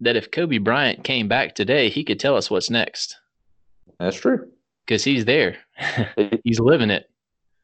that 0.00 0.16
if 0.16 0.30
kobe 0.30 0.58
bryant 0.58 1.04
came 1.04 1.28
back 1.28 1.54
today 1.54 1.88
he 1.88 2.02
could 2.04 2.18
tell 2.18 2.36
us 2.36 2.50
what's 2.50 2.70
next 2.70 3.16
That's 3.98 4.16
true. 4.16 4.50
because 4.86 5.04
he's 5.04 5.24
there 5.24 5.56
he's 6.44 6.60
living 6.60 6.90
it 6.90 7.08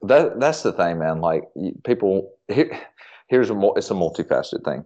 that 0.08 0.40
that's 0.40 0.62
the 0.62 0.72
thing, 0.72 0.98
man. 0.98 1.20
Like 1.20 1.44
people, 1.84 2.32
here, 2.48 2.78
here's 3.28 3.50
a 3.50 3.70
it's 3.76 3.90
a 3.90 3.94
multifaceted 3.94 4.64
thing. 4.64 4.84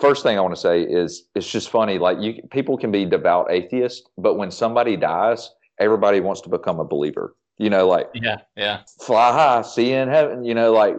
First 0.00 0.22
thing 0.22 0.38
I 0.38 0.40
want 0.40 0.54
to 0.54 0.60
say 0.60 0.82
is 0.82 1.24
it's 1.34 1.50
just 1.50 1.70
funny. 1.70 1.98
Like 1.98 2.18
you, 2.20 2.42
people 2.50 2.78
can 2.78 2.90
be 2.90 3.04
devout 3.04 3.50
atheists, 3.50 4.08
but 4.16 4.34
when 4.34 4.50
somebody 4.50 4.96
dies, 4.96 5.50
everybody 5.78 6.20
wants 6.20 6.40
to 6.42 6.48
become 6.48 6.80
a 6.80 6.84
believer. 6.84 7.34
You 7.60 7.68
know, 7.68 7.86
like 7.86 8.08
yeah 8.14 8.38
yeah 8.56 8.80
fly 9.06 9.32
high, 9.32 9.60
see 9.60 9.90
you 9.90 9.96
in 9.96 10.08
heaven. 10.08 10.44
You 10.44 10.54
know, 10.54 10.72
like 10.72 10.96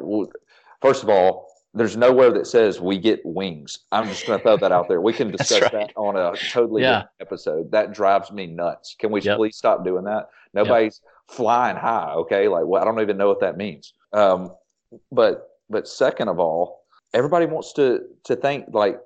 first 0.80 1.02
of 1.02 1.10
all, 1.10 1.48
there's 1.74 1.98
nowhere 1.98 2.32
that 2.34 2.46
says 2.46 2.80
we 2.80 3.00
get 3.00 3.20
wings. 3.26 3.80
I'm 3.92 4.08
just 4.08 4.28
going 4.28 4.38
to 4.38 4.44
throw 4.44 4.58
that 4.58 4.72
out 4.72 4.88
there. 4.88 5.02
We 5.02 5.12
can 5.12 5.32
discuss 5.38 5.62
right. 5.64 5.72
that 5.72 5.92
on 5.96 6.16
a 6.18 6.38
totally 6.52 6.84
Yeah. 6.84 6.90
different 6.92 7.10
episode. 7.22 7.72
That 7.72 7.94
drives 7.94 8.32
me 8.32 8.46
nuts. 8.46 8.96
Can 9.00 9.10
we 9.12 9.22
Yep. 9.22 9.38
please 9.38 9.56
stop 9.58 9.84
doing 9.84 10.04
that? 10.04 10.30
Nobody's 10.54 11.02
flying 11.28 11.78
high. 11.78 12.14
Okay, 12.14 12.48
like 12.48 12.66
well, 12.66 12.80
I 12.80 12.86
don't 12.86 13.02
even 13.02 13.18
know 13.18 13.28
what 13.28 13.40
that 13.40 13.58
means. 13.58 13.94
Um, 14.14 14.54
but 15.12 15.48
but 15.68 15.88
second 15.88 16.28
of 16.28 16.40
all, 16.40 16.84
everybody 17.12 17.48
wants 17.48 17.74
to 17.74 18.02
to 18.26 18.36
think 18.36 18.66
like, 18.72 19.00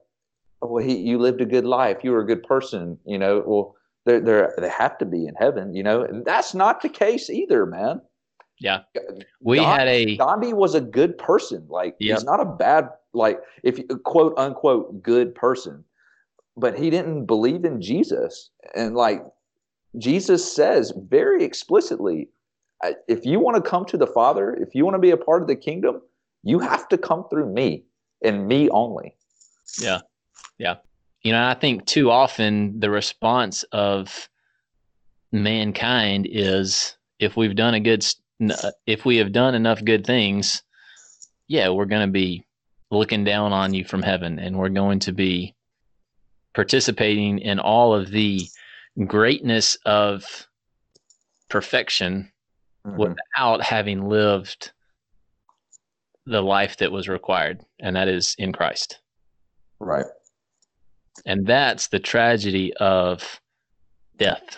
well, 0.62 0.84
he 0.84 0.98
you 0.98 1.20
lived 1.20 1.40
a 1.40 1.46
good 1.46 1.66
life. 1.66 2.04
You 2.04 2.12
were 2.12 2.20
a 2.22 2.28
good 2.28 2.44
person. 2.44 3.00
You 3.06 3.18
know, 3.18 3.42
well. 3.48 3.76
They're, 4.06 4.22
they're, 4.22 4.54
they 4.58 4.70
have 4.70 4.98
to 5.00 5.06
be 5.06 5.26
in 5.26 5.36
heaven, 5.36 5.74
you 5.74 5.84
know, 5.84 6.04
and 6.04 6.24
that's 6.24 6.54
not 6.54 6.82
the 6.82 6.90
case 6.90 7.30
either, 7.30 7.66
man. 7.66 8.02
Yeah, 8.60 8.82
we 9.42 9.58
God- 9.58 9.80
had 9.80 9.88
a 9.88 10.16
Gandhi 10.16 10.54
was 10.54 10.76
a 10.76 10.82
good 10.82 11.18
person. 11.18 11.66
Like 11.68 11.96
Yep. 12.00 12.18
he's 12.18 12.24
not 12.24 12.40
a 12.40 12.46
bad 12.46 12.90
like 13.14 13.42
if 13.64 13.78
you 13.80 13.86
quote 14.04 14.34
unquote 14.38 15.02
good 15.02 15.36
person, 15.36 15.84
but 16.56 16.78
he 16.78 16.90
didn't 16.90 17.26
believe 17.26 17.66
in 17.66 17.82
Jesus. 17.82 18.52
And 18.76 18.96
like 18.96 19.26
Jesus 19.98 20.50
says 20.54 20.94
very 21.10 21.44
explicitly, 21.44 22.30
if 23.08 23.26
you 23.26 23.40
want 23.40 23.62
to 23.62 23.70
come 23.70 23.86
to 23.86 23.98
the 23.98 24.08
Father, 24.08 24.54
if 24.54 24.76
you 24.76 24.86
want 24.86 24.96
to 24.96 25.00
be 25.00 25.12
a 25.12 25.18
part 25.18 25.42
of 25.42 25.48
the 25.48 25.56
kingdom, 25.56 26.02
you 26.44 26.60
have 26.60 26.88
to 26.90 26.98
come 26.98 27.26
through 27.30 27.52
me 27.52 27.84
and 28.24 28.48
me 28.48 28.70
only. 28.70 29.16
You 31.26 31.32
know 31.32 31.44
i 31.46 31.56
think 31.56 31.86
too 31.86 32.12
often 32.12 32.80
the 32.80 32.90
response 32.90 33.64
of 33.72 34.30
mankind 35.32 36.28
is 36.30 36.96
if 37.20 37.36
we've 37.36 37.56
done 37.56 37.74
a 37.74 37.80
good 37.80 38.06
uh, 38.50 38.72
if 38.86 39.06
we 39.06 39.18
have 39.18 39.32
done 39.32 39.56
enough 39.56 39.84
good 39.84 40.06
things 40.06 40.62
yeah 41.48 41.68
we're 41.70 41.86
going 41.86 42.08
to 42.08 42.12
be 42.12 42.46
looking 42.92 43.24
down 43.24 43.52
on 43.52 43.74
you 43.74 43.84
from 43.84 44.04
heaven 44.04 44.38
and 44.38 44.56
we're 44.56 44.70
going 44.70 45.00
to 45.00 45.12
be 45.12 45.56
participating 46.54 47.40
in 47.40 47.60
all 47.60 47.94
of 47.94 48.12
the 48.12 48.48
greatness 49.08 49.78
of 49.86 50.48
perfection 51.50 52.32
Mhm. 52.86 52.98
without 52.98 53.64
having 53.64 54.08
lived 54.10 54.72
the 56.28 56.42
life 56.42 56.78
that 56.78 56.92
was 56.92 57.10
required 57.10 57.66
and 57.80 57.96
that 57.96 58.08
is 58.08 58.36
in 58.38 58.54
Christ 58.54 59.00
Right. 59.80 60.06
And 61.26 61.46
that's 61.46 61.88
the 61.88 62.00
tragedy 62.00 62.74
of 62.76 63.40
death 64.18 64.58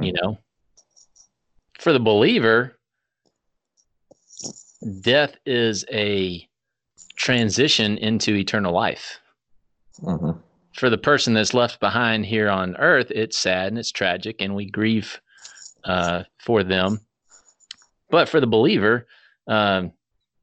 you 0.00 0.12
Mhm. 0.12 0.22
know? 0.22 0.38
For 1.78 1.92
the 1.92 2.00
believer 2.00 2.78
death 5.00 5.36
is 5.46 5.84
a 5.90 6.48
transition 7.16 7.96
into 7.98 8.34
eternal 8.34 8.72
life. 8.72 9.20
Hmm 10.00 10.32
for 10.74 10.90
the 10.90 10.98
person 10.98 11.34
that's 11.34 11.54
left 11.54 11.80
behind 11.80 12.26
here 12.26 12.50
on 12.50 12.76
earth 12.76 13.10
it's 13.10 13.38
sad 13.38 13.68
and 13.68 13.78
it's 13.78 13.92
tragic 13.92 14.36
and 14.40 14.54
we 14.54 14.68
grieve 14.68 15.20
uh, 15.84 16.24
for 16.40 16.62
them. 16.64 17.00
But 18.10 18.28
for 18.28 18.40
the 18.40 18.46
believer 18.46 19.06
um, 19.46 19.92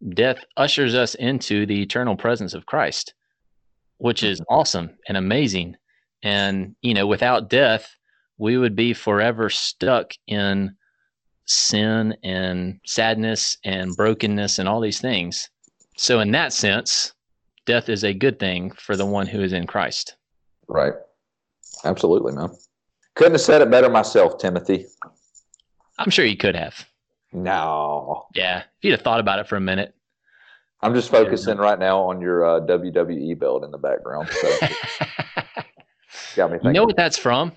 death 0.09 0.43
ushers 0.57 0.95
us 0.95 1.15
into 1.15 1.65
the 1.65 1.81
eternal 1.81 2.15
presence 2.15 2.53
of 2.53 2.65
christ 2.65 3.13
which 4.01 4.23
is 4.23 4.39
mm-hmm. 4.41 4.53
awesome 4.53 4.89
and 5.07 5.15
amazing 5.17 5.75
and 6.23 6.75
you 6.81 6.93
know 6.93 7.07
without 7.07 7.49
death 7.49 7.95
we 8.37 8.57
would 8.57 8.75
be 8.75 8.93
forever 8.93 9.49
stuck 9.49 10.11
in 10.27 10.75
sin 11.45 12.15
and 12.23 12.79
sadness 12.85 13.57
and 13.63 13.95
brokenness 13.95 14.59
and 14.59 14.67
all 14.67 14.81
these 14.81 15.01
things 15.01 15.49
so 15.97 16.19
in 16.19 16.31
that 16.31 16.51
sense 16.53 17.13
death 17.65 17.89
is 17.89 18.03
a 18.03 18.13
good 18.13 18.39
thing 18.39 18.71
for 18.71 18.95
the 18.95 19.05
one 19.05 19.27
who 19.27 19.41
is 19.41 19.53
in 19.53 19.65
christ 19.67 20.15
Right. 20.67 20.93
Absolutely, 21.83 22.31
man. 22.31 22.49
Couldn't 23.15 23.33
have 23.33 23.41
said 23.41 23.61
it 23.61 23.69
better 23.69 23.89
myself, 23.89 24.37
Timothy. 24.37 24.85
i'm 25.99 26.09
sure 26.09 26.25
you 26.25 26.37
could 26.37 26.55
have 26.55 26.87
No. 27.33 28.25
yeah 28.33 28.59
if 28.59 28.65
you'd 28.83 28.91
have 28.91 29.01
thought 29.01 29.19
about 29.19 29.39
it 29.39 29.47
for 29.47 29.57
a 29.57 29.61
minute 29.61 29.93
I'm 30.83 30.93
just 30.95 31.11
focusing 31.11 31.57
right 31.57 31.77
now 31.79 31.99
on 31.99 32.21
your 32.21 32.45
uh, 32.45 32.59
WWE 32.61 33.37
belt 33.37 33.63
in 33.63 33.71
the 33.71 33.77
background. 33.77 34.29
So 34.29 34.67
got 36.35 36.51
me 36.51 36.59
you 36.63 36.71
know 36.73 36.83
what 36.85 36.95
that's 36.95 37.17
from 37.17 37.51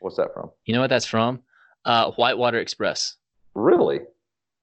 What's 0.00 0.16
that 0.16 0.32
from? 0.34 0.50
you 0.64 0.74
know 0.74 0.80
what 0.80 0.90
that's 0.90 1.06
from 1.06 1.42
uh, 1.84 2.10
whitewater 2.12 2.58
express 2.58 3.16
Really? 3.54 4.00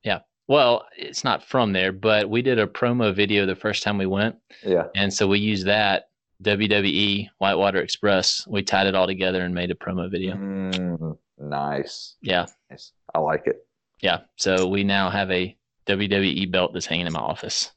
Yeah. 0.04 0.20
Well 0.48 0.86
it's 0.98 1.24
not 1.24 1.44
from 1.44 1.74
there 1.74 1.92
but 1.92 2.30
we 2.30 2.42
did 2.42 2.58
a 2.60 2.68
promo 2.68 3.14
video 3.14 3.46
the 3.46 3.56
first 3.56 3.84
time 3.84 3.98
we 3.98 4.06
went 4.06 4.36
Yeah. 4.64 4.88
And 4.96 5.14
so 5.14 5.28
we 5.28 5.40
used 5.40 5.68
that 5.68 6.10
WWE 6.44 7.28
Whitewater 7.40 7.80
Express. 7.82 8.48
We 8.48 8.64
tied 8.64 8.88
it 8.88 8.96
all 8.96 9.08
together 9.08 9.44
and 9.44 9.54
made 9.54 9.72
a 9.72 9.76
promo 9.76 10.10
video. 10.10 10.36
Mm, 10.36 11.18
nice. 11.38 12.16
Yeah. 12.22 12.46
Nice. 12.70 12.94
I 13.14 13.20
like 13.20 13.46
it. 13.46 13.68
Yeah. 14.00 14.20
So 14.38 14.66
we 14.68 14.86
now 14.86 15.10
have 15.10 15.30
a 15.32 15.56
WWE 15.86 16.50
belt 16.50 16.72
that's 16.74 16.86
hanging 16.86 17.08
in 17.08 17.14
my 17.14 17.20
office. 17.20 17.72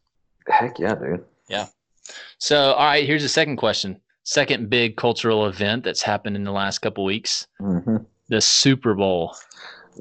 Heck 0.48 0.78
yeah, 0.78 0.94
dude. 0.94 1.24
Yeah. 1.48 1.66
So, 2.38 2.72
all 2.72 2.84
right, 2.86 3.06
here's 3.06 3.22
the 3.22 3.28
second 3.28 3.56
question. 3.56 4.00
Second 4.24 4.70
big 4.70 4.96
cultural 4.96 5.46
event 5.46 5.84
that's 5.84 6.02
happened 6.02 6.36
in 6.36 6.44
the 6.44 6.52
last 6.52 6.78
couple 6.78 7.04
weeks 7.04 7.46
hmm 7.60 7.96
the 8.28 8.40
Super 8.40 8.94
Bowl. 8.94 9.36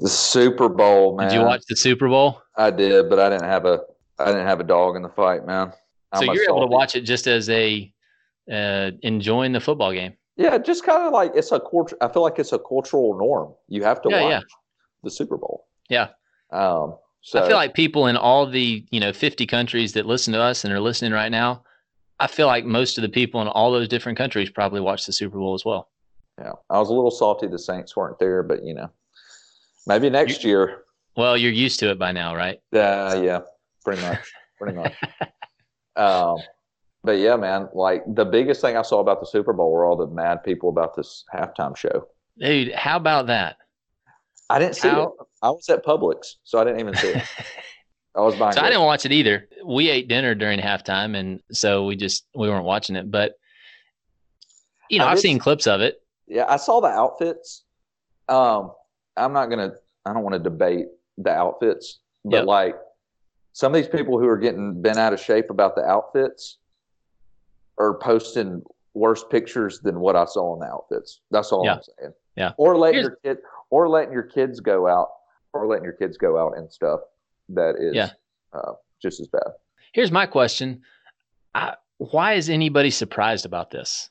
The 0.00 0.08
Super 0.08 0.68
Bowl, 0.70 1.16
man. 1.16 1.28
Did 1.28 1.34
you 1.34 1.42
watch 1.44 1.62
the 1.68 1.76
Super 1.76 2.08
Bowl? 2.08 2.40
I 2.56 2.70
did, 2.70 3.10
but 3.10 3.18
I 3.18 3.28
didn't 3.28 3.44
have 3.44 3.66
a 3.66 3.80
I 4.18 4.26
didn't 4.26 4.46
have 4.46 4.60
a 4.60 4.64
dog 4.64 4.96
in 4.96 5.02
the 5.02 5.10
fight, 5.10 5.44
man. 5.46 5.72
So 6.14 6.22
I'm 6.22 6.28
a 6.30 6.34
you're 6.34 6.44
able 6.44 6.60
to 6.60 6.66
watch 6.66 6.96
it 6.96 7.02
just 7.02 7.26
as 7.26 7.50
a 7.50 7.92
uh, 8.50 8.92
enjoying 9.02 9.52
the 9.52 9.60
football 9.60 9.92
game. 9.92 10.14
Yeah, 10.36 10.56
just 10.58 10.84
kind 10.84 11.02
of 11.02 11.12
like 11.12 11.32
it's 11.34 11.52
a 11.52 11.60
culture. 11.60 11.96
I 12.00 12.08
feel 12.08 12.22
like 12.22 12.38
it's 12.38 12.52
a 12.52 12.58
cultural 12.58 13.18
norm. 13.18 13.52
You 13.68 13.84
have 13.84 14.00
to 14.02 14.08
Yeah, 14.08 14.20
watch 14.22 14.30
yeah. 14.30 14.40
the 15.02 15.10
Super 15.10 15.36
Bowl. 15.36 15.66
Yeah. 15.90 16.08
Um. 16.50 16.96
So 17.22 17.40
I 17.40 17.46
feel 17.46 17.56
like 17.56 17.74
people 17.74 18.08
in 18.08 18.16
all 18.16 18.46
the 18.46 18.84
you 18.90 19.00
know 19.00 19.12
50 19.12 19.46
countries 19.46 19.92
that 19.92 20.06
listen 20.06 20.32
to 20.34 20.40
us 20.40 20.64
and 20.64 20.72
are 20.72 20.80
listening 20.80 21.12
right 21.12 21.30
now, 21.30 21.62
I 22.18 22.26
feel 22.26 22.48
like 22.48 22.64
most 22.64 22.98
of 22.98 23.02
the 23.02 23.08
people 23.08 23.40
in 23.40 23.48
all 23.48 23.70
those 23.72 23.88
different 23.88 24.18
countries 24.18 24.50
probably 24.50 24.80
watch 24.80 25.06
the 25.06 25.12
Super 25.12 25.38
Bowl 25.38 25.54
as 25.54 25.64
well. 25.64 25.88
Yeah, 26.38 26.52
I 26.68 26.78
was 26.78 26.88
a 26.88 26.92
little 26.92 27.10
salty 27.10 27.46
the 27.46 27.58
Saints 27.58 27.96
weren't 27.96 28.18
there, 28.18 28.42
but 28.42 28.64
you 28.64 28.74
know, 28.74 28.90
maybe 29.86 30.10
next 30.10 30.44
year. 30.44 30.84
Well, 31.16 31.36
you're 31.36 31.52
used 31.52 31.78
to 31.80 31.90
it 31.90 31.98
by 31.98 32.10
now, 32.10 32.34
right? 32.34 32.58
Yeah, 32.72 33.14
yeah, 33.14 33.40
pretty 33.84 34.02
much, 34.02 34.32
pretty 34.58 34.76
much. 34.76 34.94
um, 35.96 36.38
but 37.04 37.18
yeah, 37.18 37.36
man, 37.36 37.68
like 37.72 38.02
the 38.06 38.24
biggest 38.24 38.60
thing 38.60 38.76
I 38.76 38.82
saw 38.82 38.98
about 39.00 39.20
the 39.20 39.26
Super 39.26 39.52
Bowl 39.52 39.70
were 39.70 39.84
all 39.84 39.96
the 39.96 40.06
mad 40.06 40.42
people 40.42 40.70
about 40.70 40.96
this 40.96 41.24
halftime 41.32 41.76
show. 41.76 42.08
Dude, 42.38 42.72
how 42.72 42.96
about 42.96 43.26
that? 43.28 43.58
I 44.50 44.58
didn't 44.58 44.76
see 44.76 44.88
How- 44.88 45.02
it. 45.02 45.10
I 45.42 45.50
was 45.50 45.68
at 45.68 45.84
Publix, 45.84 46.36
so 46.44 46.58
I 46.60 46.64
didn't 46.64 46.80
even 46.80 46.94
see 46.94 47.08
it. 47.08 47.22
I 48.14 48.20
was 48.20 48.36
buying. 48.36 48.52
So 48.52 48.60
I 48.60 48.68
didn't 48.68 48.84
watch 48.84 49.04
it 49.06 49.12
either. 49.12 49.48
We 49.64 49.88
ate 49.88 50.06
dinner 50.08 50.34
during 50.34 50.60
halftime, 50.60 51.16
and 51.16 51.40
so 51.50 51.84
we 51.86 51.96
just 51.96 52.26
we 52.34 52.48
weren't 52.48 52.64
watching 52.64 52.94
it. 52.96 53.10
But 53.10 53.32
you 54.90 54.98
know, 54.98 55.06
I 55.06 55.10
I've 55.10 55.16
did- 55.16 55.22
seen 55.22 55.38
clips 55.38 55.66
of 55.66 55.80
it. 55.80 56.02
Yeah, 56.28 56.44
I 56.48 56.56
saw 56.56 56.80
the 56.80 56.88
outfits. 56.88 57.64
Um, 58.28 58.72
I'm 59.16 59.32
not 59.32 59.46
gonna. 59.46 59.72
I 60.06 60.12
don't 60.12 60.22
want 60.22 60.34
to 60.34 60.38
debate 60.38 60.86
the 61.18 61.30
outfits, 61.30 62.00
but 62.24 62.38
Yep. 62.38 62.46
like 62.46 62.76
some 63.52 63.74
of 63.74 63.80
these 63.82 63.88
people 63.90 64.18
who 64.18 64.26
are 64.28 64.38
getting 64.38 64.80
bent 64.80 64.98
out 64.98 65.12
of 65.12 65.20
shape 65.20 65.50
about 65.50 65.74
the 65.74 65.82
outfits 65.82 66.58
are 67.78 67.98
posting 67.98 68.62
worse 68.94 69.24
pictures 69.30 69.80
than 69.80 70.00
what 70.00 70.16
I 70.16 70.24
saw 70.26 70.54
in 70.54 70.60
the 70.60 70.66
outfits. 70.66 71.20
That's 71.30 71.50
all 71.52 71.64
Yeah. 71.64 71.74
I'm 71.74 71.82
saying. 71.82 72.12
Yeah. 72.36 72.52
Or 72.56 72.76
letting 72.78 73.00
Here's- 73.00 73.16
your 73.24 73.34
kid, 73.34 73.42
or 73.70 73.88
letting 73.88 74.12
your 74.12 74.22
kids 74.24 74.60
go 74.60 74.86
out, 74.86 75.08
or 75.52 75.66
letting 75.66 75.84
your 75.84 75.92
kids 75.94 76.16
go 76.16 76.38
out 76.38 76.56
and 76.56 76.70
stuff 76.72 77.00
that 77.50 77.76
is 77.78 77.94
Yeah. 77.94 78.10
uh, 78.52 78.72
just 79.00 79.20
as 79.20 79.28
bad. 79.28 79.52
Here's 79.92 80.10
my 80.10 80.26
question: 80.26 80.82
I, 81.54 81.74
Why 81.98 82.34
is 82.34 82.48
anybody 82.48 82.90
surprised 82.90 83.44
about 83.46 83.70
this? 83.70 84.10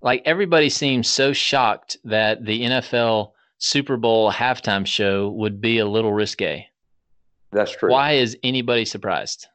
Like 0.00 0.22
everybody 0.24 0.68
seems 0.68 1.08
so 1.08 1.32
shocked 1.32 1.96
that 2.04 2.44
the 2.44 2.62
NFL 2.62 3.32
Super 3.58 3.96
Bowl 3.96 4.30
halftime 4.30 4.86
show 4.86 5.28
would 5.30 5.60
be 5.60 5.78
a 5.78 5.86
little 5.86 6.12
risque. 6.12 6.66
That's 7.50 7.74
true. 7.74 7.90
Why 7.90 8.12
is 8.12 8.36
anybody 8.42 8.84
surprised? 8.84 9.48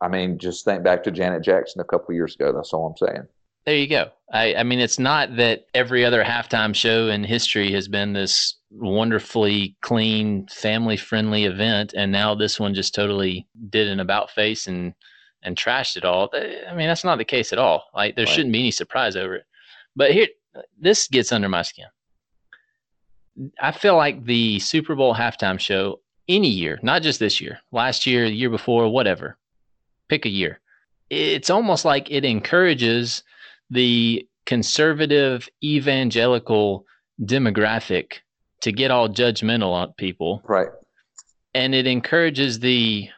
I 0.00 0.08
mean, 0.08 0.38
just 0.38 0.64
think 0.64 0.82
back 0.84 1.02
to 1.04 1.10
Janet 1.10 1.42
Jackson 1.42 1.80
a 1.80 1.84
couple 1.84 2.14
years 2.14 2.34
ago. 2.34 2.52
That's 2.52 2.72
all 2.72 2.86
I'm 2.86 2.96
saying. 2.96 3.26
There 3.66 3.76
you 3.76 3.86
go. 3.86 4.10
I, 4.32 4.54
I 4.54 4.62
mean, 4.62 4.78
it's 4.80 4.98
not 4.98 5.36
that 5.36 5.66
every 5.74 6.04
other 6.04 6.24
halftime 6.24 6.74
show 6.74 7.08
in 7.08 7.24
history 7.24 7.72
has 7.72 7.88
been 7.88 8.12
this 8.12 8.56
wonderfully 8.70 9.76
clean, 9.82 10.46
family 10.48 10.96
friendly 10.96 11.44
event, 11.44 11.92
and 11.96 12.10
now 12.12 12.34
this 12.34 12.58
one 12.60 12.74
just 12.74 12.94
totally 12.94 13.46
did 13.68 13.88
an 13.88 14.00
about 14.00 14.30
face 14.30 14.66
and 14.66 14.94
and 15.42 15.56
trashed 15.56 15.96
it 15.96 16.04
all. 16.04 16.28
I 16.34 16.74
mean, 16.74 16.86
that's 16.86 17.04
not 17.04 17.16
the 17.16 17.24
case 17.24 17.50
at 17.52 17.58
all. 17.58 17.84
Like 17.94 18.14
there 18.14 18.26
Right. 18.26 18.34
shouldn't 18.34 18.52
be 18.52 18.58
any 18.58 18.70
surprise 18.70 19.16
over 19.16 19.36
it. 19.36 19.44
But 19.96 20.12
here, 20.12 20.26
this 20.78 21.08
gets 21.08 21.32
under 21.32 21.48
my 21.48 21.62
skin. 21.62 21.86
I 23.58 23.72
feel 23.72 23.96
like 23.96 24.24
the 24.24 24.58
Super 24.58 24.94
Bowl 24.94 25.14
halftime 25.14 25.58
show 25.58 26.00
any 26.28 26.48
year, 26.48 26.78
not 26.82 27.00
just 27.02 27.20
this 27.20 27.40
year, 27.40 27.58
last 27.72 28.06
year, 28.06 28.28
the 28.28 28.34
year 28.36 28.50
before, 28.50 28.88
whatever, 28.92 29.38
pick 30.08 30.26
a 30.26 30.28
year. 30.28 30.60
It's 31.08 31.48
almost 31.50 31.86
like 31.86 32.10
it 32.10 32.24
encourages 32.24 33.22
the 33.70 34.26
conservative 34.46 35.48
evangelical 35.62 36.84
demographic 37.22 38.14
to 38.62 38.72
get 38.72 38.90
all 38.90 39.08
judgmental 39.08 39.72
on 39.72 39.92
people. 39.96 40.42
Right. 40.46 40.68
and 41.54 41.74
it 41.74 41.86
encourages 41.86 42.58
the 42.60 43.08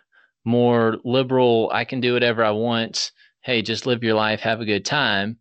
more 0.45 0.97
liberal 1.05 1.71
i 1.73 1.85
can 1.85 2.01
do 2.01 2.13
whatever 2.15 2.43
i 2.45 2.51
want. 2.51 3.13
Hey 3.43 3.63
just 3.63 3.87
live 3.87 4.03
your 4.03 4.15
life. 4.15 4.41
Have 4.41 4.61
a 4.61 4.65
good 4.65 4.85
time. 4.85 5.39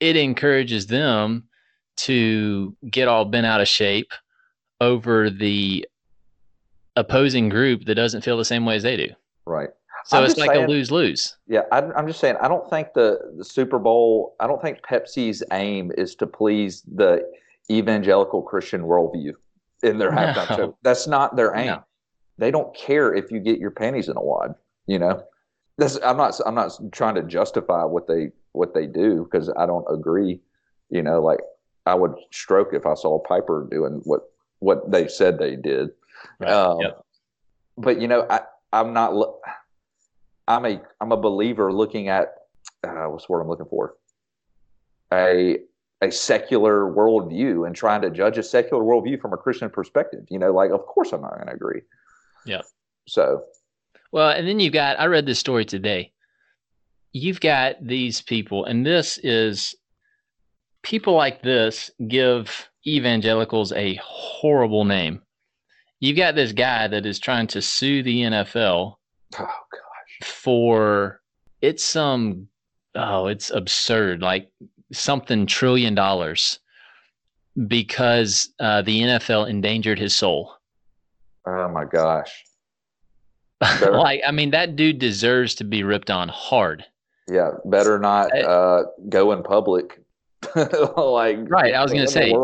It 0.00 0.16
encourages 0.16 0.86
them 0.86 1.44
to 1.98 2.76
get 2.90 3.06
all 3.08 3.24
bent 3.24 3.46
out 3.46 3.60
of 3.60 3.68
shape 3.68 4.12
over 4.80 5.30
the 5.30 5.86
opposing 6.96 7.48
group 7.48 7.84
that 7.84 7.94
doesn't 7.94 8.22
feel 8.22 8.36
the 8.36 8.44
same 8.44 8.64
way 8.66 8.76
as 8.76 8.82
they 8.82 8.96
do. 8.96 9.08
Right. 9.46 9.70
So 10.04 10.18
I'm 10.18 10.24
it's 10.24 10.36
like 10.36 10.50
saying- 10.52 10.64
a 10.64 10.68
lose-lose 10.68 11.36
Yeah, 11.46 11.62
I, 11.72 11.78
I'm 11.78 12.06
just 12.06 12.20
saying. 12.20 12.36
I 12.40 12.48
don't 12.48 12.68
think 12.70 12.88
the, 12.94 13.18
the 13.38 13.44
Super 13.44 13.78
Bowl. 13.78 14.36
I 14.40 14.46
don't 14.46 14.60
think 14.62 14.82
Pepsi's 14.82 15.42
aim 15.52 15.90
is 15.96 16.14
to 16.16 16.26
please 16.26 16.82
the 16.94 17.22
evangelical 17.70 18.42
Christian 18.42 18.82
worldview 18.82 19.32
in 19.82 19.98
their 19.98 20.10
halftime 20.10 20.50
No. 20.50 20.56
show. 20.56 20.78
That's 20.82 21.06
not 21.06 21.36
their 21.36 21.54
aim. 21.56 21.66
No. 21.66 21.84
They 22.38 22.50
don't 22.50 22.74
care 22.76 23.14
if 23.14 23.30
you 23.30 23.40
get 23.40 23.58
your 23.58 23.70
panties 23.70 24.08
in 24.08 24.16
a 24.16 24.22
wad. 24.22 24.54
You 24.86 24.98
know, 24.98 25.22
that's, 25.78 25.98
I'm 26.04 26.16
not. 26.16 26.38
I'm 26.44 26.54
not 26.54 26.72
trying 26.92 27.14
to 27.14 27.22
justify 27.22 27.84
what 27.84 28.06
they 28.06 28.30
what 28.52 28.74
they 28.74 28.86
do 28.86 29.24
because 29.24 29.48
I 29.56 29.64
don't 29.66 29.86
agree. 29.88 30.40
You 30.90 31.02
know, 31.02 31.22
like 31.22 31.38
I 31.86 31.94
would 31.94 32.12
stroke 32.32 32.74
if 32.74 32.84
I 32.86 32.94
saw 32.94 33.18
Piper 33.20 33.66
doing 33.70 34.00
what 34.04 34.22
what 34.58 34.90
they 34.90 35.08
said 35.08 35.38
they 35.38 35.56
did. 35.56 35.90
Right. 36.40 36.50
Um, 36.52 36.80
Yep. 36.80 37.04
But 37.78 38.00
you 38.00 38.08
know, 38.08 38.26
I 38.28 38.40
I'm 38.72 38.92
not. 38.92 39.14
I'm 40.46 40.64
a 40.66 40.80
I'm 41.00 41.12
a 41.12 41.16
believer 41.16 41.72
looking 41.72 42.08
at 42.08 42.34
uh, 42.86 43.06
what's 43.06 43.26
the 43.26 43.32
word 43.32 43.40
I'm 43.40 43.48
looking 43.48 43.66
for 43.66 43.94
a 45.12 45.58
a 46.00 46.10
secular 46.10 46.92
worldview 46.92 47.66
and 47.66 47.74
trying 47.74 48.02
to 48.02 48.10
judge 48.10 48.36
a 48.36 48.42
secular 48.42 48.82
worldview 48.82 49.20
from 49.20 49.32
a 49.32 49.36
Christian 49.36 49.70
perspective. 49.70 50.24
You 50.28 50.38
know, 50.38 50.52
like 50.52 50.70
of 50.70 50.84
course 50.86 51.12
I'm 51.12 51.22
not 51.22 51.34
going 51.34 51.46
to 51.46 51.54
agree. 51.54 51.82
Yeah. 52.44 52.62
So 53.08 53.44
Well, 54.12 54.30
and 54.30 54.46
then 54.46 54.60
you've 54.60 54.72
got, 54.72 55.00
I 55.00 55.06
read 55.06 55.26
this 55.26 55.38
story 55.38 55.64
today. 55.64 56.12
You've 57.12 57.40
got 57.40 57.76
these 57.80 58.20
people, 58.22 58.64
and 58.64 58.84
this 58.84 59.18
is 59.22 59.74
people 60.82 61.14
like 61.14 61.42
this 61.42 61.90
give 62.08 62.68
evangelicals 62.86 63.72
a 63.72 63.94
horrible 64.02 64.84
name. 64.84 65.22
You've 66.00 66.16
got 66.16 66.34
this 66.34 66.52
guy 66.52 66.88
that 66.88 67.06
is 67.06 67.18
trying 67.18 67.46
to 67.48 67.62
sue 67.62 68.02
the 68.02 68.22
NFL 68.22 68.96
oh 69.38 69.38
gosh, 69.38 69.93
for 70.22 71.20
it's 71.60 71.84
some, 71.84 72.48
oh, 72.94 73.26
it's 73.26 73.50
absurd, 73.50 74.22
like 74.22 74.50
something 74.92 75.46
trillion 75.46 75.94
dollars 75.94 76.58
because 77.66 78.50
uh, 78.60 78.82
the 78.82 79.00
NFL 79.02 79.48
endangered 79.48 79.98
his 79.98 80.14
soul. 80.14 80.54
oh 81.46 81.68
my 81.68 81.84
gosh. 81.84 82.44
Like, 83.80 84.20
I 84.26 84.30
mean, 84.30 84.50
that 84.50 84.76
dude 84.76 84.98
deserves 84.98 85.54
to 85.54 85.64
be 85.64 85.84
ripped 85.84 86.10
on 86.10 86.28
hard. 86.28 86.84
Yeah, 87.30 87.52
better 87.64 87.98
not 87.98 88.36
uh, 88.36 88.84
go 89.08 89.32
in 89.32 89.42
public. 89.42 90.02
like 90.54 91.38
Right, 91.48 91.72
I 91.72 91.82
was 91.82 91.92
gonna 91.92 92.06
say. 92.06 92.34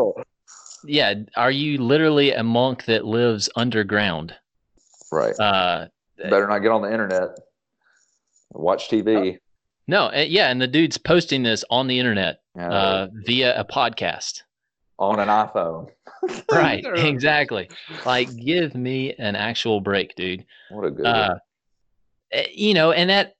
yeah 0.83 1.13
are 1.35 1.51
you 1.51 1.77
literally 1.77 2.31
a 2.31 2.41
monk 2.41 2.85
that 2.85 3.05
lives 3.05 3.47
underground 3.55 4.33
right. 5.11 5.39
uh 5.39 5.85
better 6.17 6.47
not 6.47 6.59
get 6.59 6.71
on 6.71 6.81
the 6.81 6.91
internet. 6.91 7.37
Watch 8.53 8.89
TV. 8.89 9.37
no 9.87 10.07
uh, 10.07 10.25
yeah 10.27 10.49
and 10.49 10.61
the 10.61 10.67
dude's 10.67 10.97
posting 10.97 11.43
this 11.43 11.63
on 11.69 11.87
the 11.87 11.97
internet 11.99 12.41
Yeah, 12.55 12.69
uh 12.71 13.07
via 13.25 13.59
a 13.59 13.65
podcast 13.65 14.43
on 14.99 15.19
an 15.19 15.27
iPhone. 15.29 15.87
right 16.51 16.85
exactly 16.97 17.69
like 18.05 18.29
give 18.37 18.75
me 18.75 19.13
an 19.17 19.35
actual 19.35 19.81
break 19.81 20.15
dude 20.15 20.45
What 20.69 20.85
a 20.85 20.91
good. 20.91 21.05
uh 21.05 21.35
eh, 22.31 22.45
you 22.53 22.73
know 22.75 22.91
and 22.91 23.09
that 23.09 23.35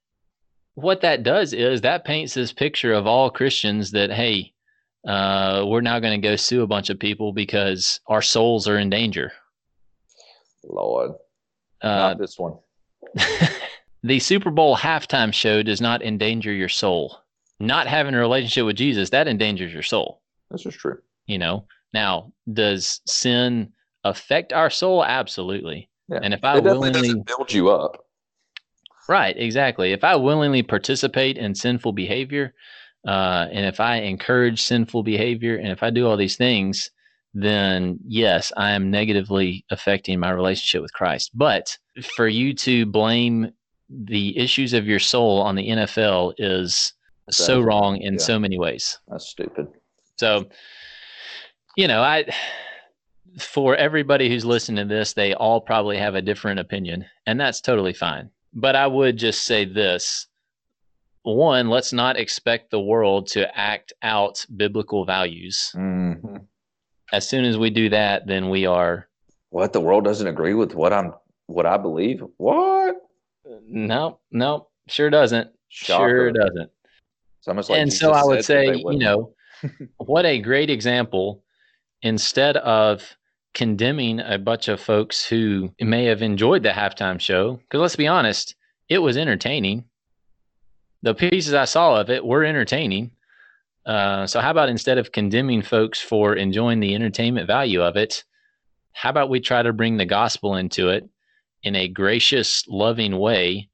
what 0.76 1.02
that 1.02 1.21
does 1.24 1.54
is 1.54 1.82
that 1.82 2.06
paints 2.06 2.34
this 2.34 2.52
picture 2.54 2.93
of 2.93 3.06
all 3.06 3.30
christians 3.30 3.91
that 3.91 4.12
hey 4.12 4.54
uh 5.08 5.63
we're 5.67 5.82
now 5.82 6.00
going 6.00 6.19
to 6.19 6.28
go 6.28 6.36
sue 6.36 6.63
a 6.63 6.67
bunch 6.67 6.89
of 6.89 6.97
people 7.00 7.34
because 7.34 8.00
our 8.08 8.21
souls 8.21 8.67
are 8.67 8.78
in 8.80 8.89
danger 8.89 9.32
Lord, 10.63 11.12
uh 11.82 11.88
not 11.88 12.17
this 12.19 12.38
one. 12.39 12.54
the 14.04 14.20
Super 14.20 14.52
Bowl 14.52 14.76
halftime 14.76 15.34
show 15.34 15.64
does 15.64 15.82
not 15.82 16.02
endanger 16.02 16.52
your 16.52 16.70
soul. 16.70 17.18
Not 17.60 17.88
having 17.88 18.16
a 18.16 18.20
relationship 18.20 18.66
with 18.66 18.76
Jesus, 18.76 19.12
that 19.12 19.28
endangers 19.28 19.72
your 19.72 19.84
soul. 19.84 20.22
This 20.50 20.66
is 20.66 20.76
true. 20.76 20.98
You 21.28 21.38
know, 21.38 21.66
now, 21.94 22.34
does 22.52 23.02
sin 23.06 23.74
affect 24.04 24.54
our 24.54 24.70
soul? 24.70 25.06
Absolutely. 25.06 25.90
Yeah. 26.10 26.20
And 26.24 26.34
if 26.34 26.44
I 26.44 26.54
it 26.54 26.62
definitely 26.62 26.90
willingly, 26.90 27.02
doesn't 27.02 27.28
build 27.28 27.54
you 27.54 27.70
up. 27.70 28.06
right, 29.08 29.38
exactly. 29.38 29.92
If 29.94 30.04
I 30.04 30.16
willingly 30.16 30.64
participate 30.64 31.38
in 31.38 31.54
sinful 31.54 31.94
behavior, 31.94 32.54
uh, 33.08 33.48
and 33.52 33.66
if 33.66 33.80
I 33.80 33.98
encourage 33.98 34.62
sinful 34.62 35.04
behavior, 35.04 35.56
and 35.58 35.70
if 35.70 35.84
I 35.84 35.90
do 35.90 36.08
all 36.08 36.18
these 36.18 36.38
things, 36.38 36.90
then 37.34 38.00
yes, 38.06 38.52
I 38.58 38.72
am 38.72 38.92
negatively 38.92 39.66
affecting 39.70 40.20
my 40.20 40.32
relationship 40.32 40.82
with 40.82 40.94
Christ. 40.94 41.32
But 41.34 41.78
for 42.16 42.28
you 42.28 42.54
to 42.56 42.86
blame 42.86 43.52
the 43.93 44.38
issues 44.38 44.73
of 44.73 44.88
your 44.88 44.99
soul 44.99 45.41
on 45.41 45.56
the 45.56 45.69
NFL 45.69 46.34
is 46.38 46.93
so 47.30 47.45
That's- 47.56 47.65
wrong 47.65 47.97
in 47.97 48.13
yeah. 48.13 48.19
so 48.19 48.39
many 48.39 48.58
ways. 48.58 48.97
That's 49.08 49.27
stupid. 49.27 49.67
So, 50.17 50.47
you 51.75 51.88
know, 51.88 52.01
I 52.01 52.25
for 53.39 53.75
everybody 53.75 54.30
who's 54.30 54.43
listening 54.45 54.88
to 54.88 54.93
this, 54.93 55.13
they 55.13 55.34
all 55.34 55.62
probably 55.62 55.97
have 55.97 56.15
a 56.15 56.21
different 56.21 56.60
opinion, 56.60 57.06
and 57.25 57.39
that's 57.39 57.62
totally 57.62 57.93
fine. 57.93 58.30
But 58.54 58.75
I 58.75 58.88
would 58.88 59.17
just 59.17 59.43
say 59.43 59.63
this 59.65 60.27
one, 61.23 61.69
let's 61.69 61.93
not 61.93 62.17
expect 62.17 62.71
the 62.71 62.80
world 62.82 63.27
to 63.27 63.58
act 63.58 63.93
out 64.01 64.43
biblical 64.58 65.06
values. 65.06 65.69
hmm 65.73 66.13
As 67.13 67.27
soon 67.27 67.45
as 67.45 67.58
we 67.58 67.69
do 67.69 67.89
that, 67.89 68.25
then 68.27 68.49
we 68.49 68.65
are 68.65 69.08
What 69.49 69.73
the 69.73 69.80
world 69.82 70.04
doesn't 70.04 70.27
agree 70.27 70.54
with 70.54 70.75
what 70.75 70.91
I'm 70.93 71.13
what 71.47 71.65
I 71.65 71.77
believe? 71.77 72.23
What? 72.38 72.95
No, 73.72 74.20
no, 74.32 74.68
sure 74.88 75.10
doesn't. 75.10 75.50
Sure 75.70 76.32
doesn't. 76.32 76.70
It's 77.40 77.48
almost 77.48 77.70
like 77.70 77.80
and 77.80 77.90
Jesus 77.90 78.02
so 78.02 78.12
I 78.12 78.24
would 78.24 78.44
say, 78.44 78.76
you 78.76 79.00
know, 79.00 79.34
what 79.98 80.26
a 80.26 80.40
great 80.40 80.70
example. 80.70 81.44
Instead 82.04 82.58
of 82.58 83.16
condemning 83.54 84.20
a 84.20 84.38
bunch 84.38 84.68
of 84.68 84.82
folks 84.82 85.26
who 85.26 85.72
may 85.80 86.06
have 86.06 86.22
enjoyed 86.22 86.64
the 86.64 86.70
halftime 86.70 87.20
show, 87.20 87.56
because 87.56 87.80
let's 87.80 87.96
be 87.96 88.08
honest, 88.08 88.56
it 88.90 89.00
was 89.00 89.18
entertaining. 89.18 89.86
The 91.04 91.16
pieces 91.16 91.54
I 91.54 91.66
saw 91.66 92.00
of 92.00 92.10
it 92.10 92.26
were 92.26 92.44
entertaining. 92.44 93.12
Uh, 93.86 94.28
so, 94.28 94.40
how 94.40 94.52
about 94.52 94.70
instead 94.70 94.98
of 94.98 95.12
condemning 95.12 95.62
folks 95.62 96.00
for 96.00 96.36
enjoying 96.36 96.80
the 96.80 96.94
entertainment 96.94 97.48
value 97.48 97.82
of 97.82 97.96
it, 97.96 98.24
how 98.94 99.10
about 99.10 99.30
we 99.30 99.40
try 99.40 99.64
to 99.64 99.74
bring 99.74 99.98
the 99.98 100.06
gospel 100.06 100.56
into 100.56 100.90
it 100.90 101.10
in 101.63 101.76
a 101.76 101.88
gracious, 101.88 102.63
loving 102.67 103.17
way 103.17 103.69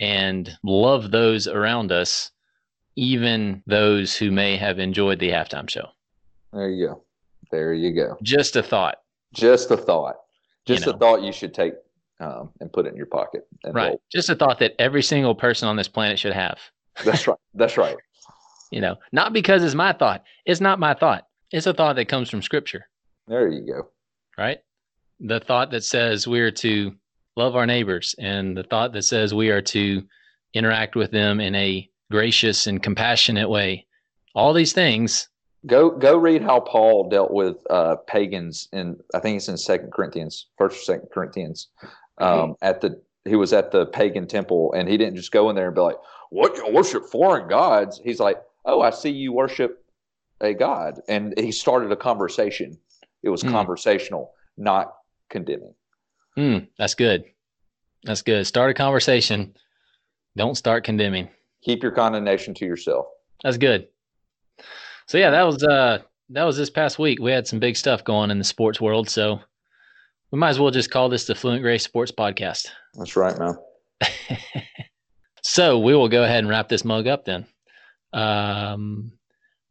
and 0.00 0.50
love 0.62 1.10
those 1.10 1.46
around 1.48 1.90
us 1.92 2.30
even 2.96 3.62
those 3.66 4.16
who 4.16 4.30
may 4.30 4.56
have 4.56 4.78
enjoyed 4.78 5.18
the 5.18 5.28
halftime 5.30 5.68
show. 5.68 5.86
There 6.52 6.70
you 6.70 6.86
go. 6.88 7.02
There 7.50 7.74
you 7.74 7.92
go. 7.94 8.16
Just 8.22 8.56
a 8.56 8.62
thought. 8.62 8.96
Just 9.34 9.70
a 9.70 9.76
thought. 9.76 10.16
Just 10.64 10.86
You 10.86 10.92
a 10.92 10.96
thought 10.96 11.22
you 11.22 11.32
should 11.32 11.52
take 11.52 11.74
um, 12.20 12.50
and 12.60 12.72
put 12.72 12.86
it 12.86 12.90
in 12.90 12.96
your 12.96 13.06
pocket. 13.06 13.46
And 13.64 13.74
Right. 13.74 13.88
roll. 13.88 14.00
Just 14.10 14.30
a 14.30 14.34
thought 14.34 14.58
that 14.60 14.74
every 14.78 15.02
single 15.02 15.34
person 15.34 15.68
on 15.68 15.76
this 15.76 15.88
planet 15.88 16.18
should 16.18 16.32
have. 16.32 16.58
That's 17.04 17.26
right. 17.26 17.38
That's 17.54 17.76
right. 17.76 17.96
You 18.72 18.80
know, 18.80 18.96
not 19.12 19.32
because 19.32 19.62
it's 19.62 19.76
my 19.76 19.92
thought. 19.92 20.24
It's 20.44 20.60
not 20.60 20.80
my 20.80 20.92
thought. 20.92 21.28
It's 21.52 21.68
a 21.68 21.72
thought 21.72 21.94
that 21.96 22.08
comes 22.08 22.28
from 22.28 22.42
scripture, 22.42 22.88
There 23.28 23.46
you 23.46 23.64
go. 23.64 23.90
right? 24.36 24.58
The 25.20 25.38
thought 25.38 25.70
that 25.70 25.84
says 25.84 26.26
we're 26.26 26.50
to 26.50 26.92
love 27.36 27.54
our 27.54 27.66
neighbors 27.66 28.14
and 28.18 28.56
the 28.56 28.62
thought 28.64 28.92
that 28.92 29.02
says 29.02 29.34
we 29.34 29.50
are 29.50 29.62
to 29.62 30.02
interact 30.54 30.96
with 30.96 31.10
them 31.10 31.38
in 31.40 31.54
a 31.54 31.88
gracious 32.10 32.66
and 32.66 32.82
compassionate 32.82 33.48
way. 33.48 33.86
All 34.34 34.52
these 34.52 34.72
things. 34.72 35.28
Go 35.66 35.90
go 35.90 36.16
read 36.16 36.42
how 36.42 36.60
Paul 36.60 37.08
dealt 37.08 37.30
with 37.32 37.56
uh, 37.70 37.96
pagans 38.06 38.68
in 38.72 38.96
I 39.14 39.20
think 39.20 39.36
it's 39.36 39.48
in 39.48 39.56
Second 39.56 39.92
Corinthians, 39.92 40.46
First 40.56 40.80
or 40.80 40.84
Second 40.84 41.08
Corinthians. 41.12 41.68
Um, 42.18 42.54
at 42.62 42.80
the 42.80 43.00
he 43.24 43.34
was 43.36 43.52
at 43.52 43.72
the 43.72 43.86
pagan 43.86 44.26
temple 44.28 44.72
and 44.76 44.88
he 44.88 44.96
didn't 44.96 45.16
just 45.16 45.32
go 45.32 45.50
in 45.50 45.56
there 45.56 45.66
and 45.66 45.74
be 45.74 45.80
like, 45.80 45.96
"What 46.30 46.56
you 46.56 46.72
worship 46.72 47.06
foreign 47.06 47.48
gods?" 47.48 48.00
He's 48.04 48.20
like, 48.20 48.40
"Oh, 48.64 48.80
I 48.80 48.90
see 48.90 49.10
you 49.10 49.32
worship 49.32 49.84
a 50.40 50.54
god," 50.54 51.00
and 51.08 51.34
he 51.38 51.50
started 51.50 51.90
a 51.90 51.96
conversation. 51.96 52.78
It 53.24 53.30
was 53.30 53.42
Hmm. 53.42 53.50
conversational, 53.50 54.32
not 54.56 54.94
condemning. 55.30 55.74
Hmm, 56.36 56.58
that's 56.78 56.94
good. 56.94 57.24
That's 58.04 58.22
good. 58.22 58.46
Start 58.46 58.70
a 58.70 58.74
conversation. 58.74 59.54
Don't 60.36 60.54
start 60.54 60.84
condemning. 60.84 61.28
Keep 61.62 61.82
your 61.82 61.92
condemnation 61.92 62.54
to 62.54 62.66
yourself. 62.66 63.06
That's 63.42 63.56
good. 63.56 63.88
So 65.06 65.18
yeah, 65.18 65.30
that 65.30 65.42
was 65.42 65.62
uh 65.62 65.98
that 66.30 66.44
was 66.44 66.56
this 66.56 66.70
past 66.70 66.98
week. 66.98 67.20
We 67.20 67.30
had 67.30 67.46
some 67.46 67.58
big 67.58 67.76
stuff 67.76 68.04
going 68.04 68.30
in 68.30 68.38
the 68.38 68.44
sports 68.44 68.80
world, 68.80 69.08
so 69.08 69.40
we 70.30 70.38
might 70.38 70.50
as 70.50 70.60
well 70.60 70.70
just 70.70 70.90
call 70.90 71.08
this 71.08 71.26
the 71.26 71.34
Fluent 71.34 71.62
Grace 71.62 71.84
Sports 71.84 72.12
Podcast. 72.12 72.66
That's 72.94 73.16
right, 73.16 73.36
man. 73.38 73.56
So 75.48 75.78
we 75.78 75.94
will 75.94 76.08
go 76.08 76.24
ahead 76.24 76.40
and 76.40 76.48
wrap 76.48 76.68
this 76.68 76.84
mug 76.84 77.06
up 77.06 77.24
then. 77.24 77.46
Um, 78.12 79.12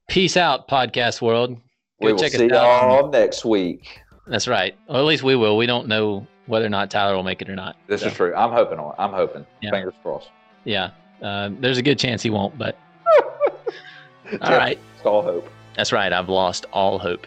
peace 0.07 0.37
out, 0.37 0.69
podcast 0.69 1.21
world. 1.21 1.55
Go 1.55 1.61
we 1.99 2.13
will 2.13 2.19
see 2.29 2.47
y'all 2.47 3.09
next 3.09 3.43
week. 3.43 3.99
That's 4.25 4.47
right. 4.47 4.75
Or 4.87 4.95
at 4.95 5.03
least 5.03 5.23
we 5.23 5.35
will. 5.35 5.57
We 5.57 5.65
don't 5.65 5.89
know 5.89 6.27
whether 6.47 6.65
or 6.65 6.69
not 6.69 6.89
Tyler 6.91 7.15
will 7.15 7.23
make 7.23 7.41
it 7.41 7.49
or 7.49 7.55
not. 7.55 7.75
This 7.87 8.01
So, 8.01 8.07
is 8.07 8.13
true. 8.13 8.33
I'm 8.35 8.51
hoping 8.51 8.79
on. 8.79 8.93
I'm 8.97 9.11
hoping. 9.11 9.45
Yeah. 9.61 9.71
Fingers 9.71 9.93
crossed. 10.01 10.29
Yeah. 10.63 10.91
Uh, 11.21 11.49
there's 11.59 11.77
a 11.77 11.81
good 11.81 11.97
chance 11.99 12.21
he 12.21 12.29
won't, 12.29 12.57
but 12.57 12.77
all 14.41 14.57
right. 14.57 14.77
It's 14.97 15.05
all 15.05 15.21
hope. 15.21 15.49
That's 15.75 15.91
right. 15.91 16.11
I've 16.11 16.29
lost 16.29 16.65
all 16.71 16.99
hope. 16.99 17.25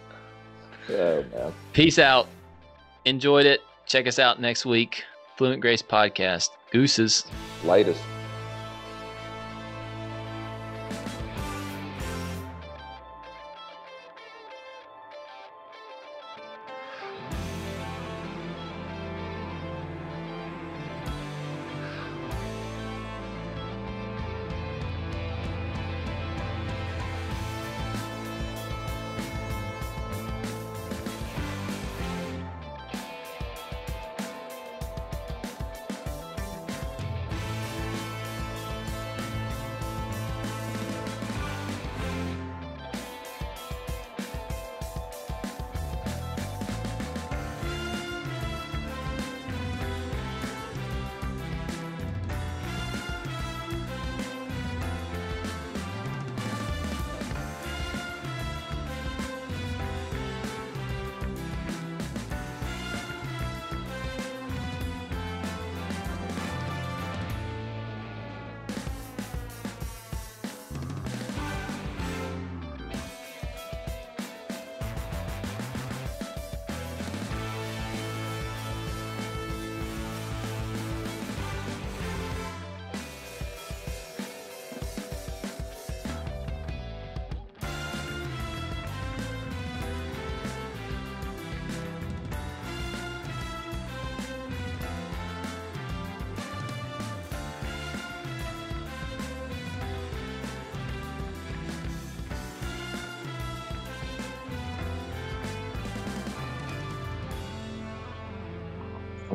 Oh 0.90 1.24
man. 1.34 1.52
Peace 1.72 1.98
out. 1.98 2.28
Enjoyed 3.04 3.46
it. 3.46 3.60
Check 3.86 4.06
us 4.06 4.18
out 4.18 4.40
next 4.40 4.66
week. 4.66 5.04
Fluent 5.36 5.60
Grace 5.60 5.82
Podcast. 5.82 6.50
Gooses. 6.72 7.24
Latest. 7.64 8.00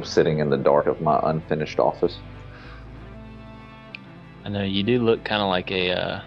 Sitting 0.03 0.39
in 0.39 0.49
the 0.49 0.57
dark 0.57 0.87
of 0.87 1.01
my 1.01 1.19
unfinished 1.23 1.79
office. 1.79 2.17
I 4.45 4.49
know 4.49 4.63
you 4.63 4.83
do 4.83 4.99
look 5.03 5.23
kind 5.23 5.41
of 5.41 5.49
like 5.49 5.71
a, 5.71 5.91
uh, 5.91 6.21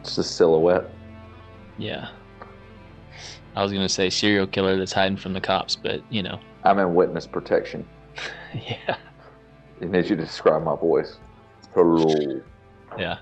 It's 0.00 0.18
a 0.18 0.24
silhouette. 0.24 0.90
yeah. 1.78 2.08
I 3.54 3.62
was 3.62 3.72
going 3.72 3.84
to 3.84 3.88
say 3.88 4.10
serial 4.10 4.46
killer 4.46 4.76
that's 4.76 4.92
hiding 4.92 5.16
from 5.16 5.32
the 5.32 5.40
cops, 5.40 5.76
but 5.76 6.02
you 6.10 6.22
know, 6.22 6.38
I'm 6.64 6.78
in 6.78 6.94
witness 6.94 7.26
protection. 7.26 7.86
yeah. 8.54 8.96
I 9.80 9.84
need 9.84 10.10
you 10.10 10.16
to 10.16 10.22
describe 10.22 10.62
my 10.62 10.76
voice. 10.76 11.16
Hello. 11.74 12.40
Yeah. 12.98 13.18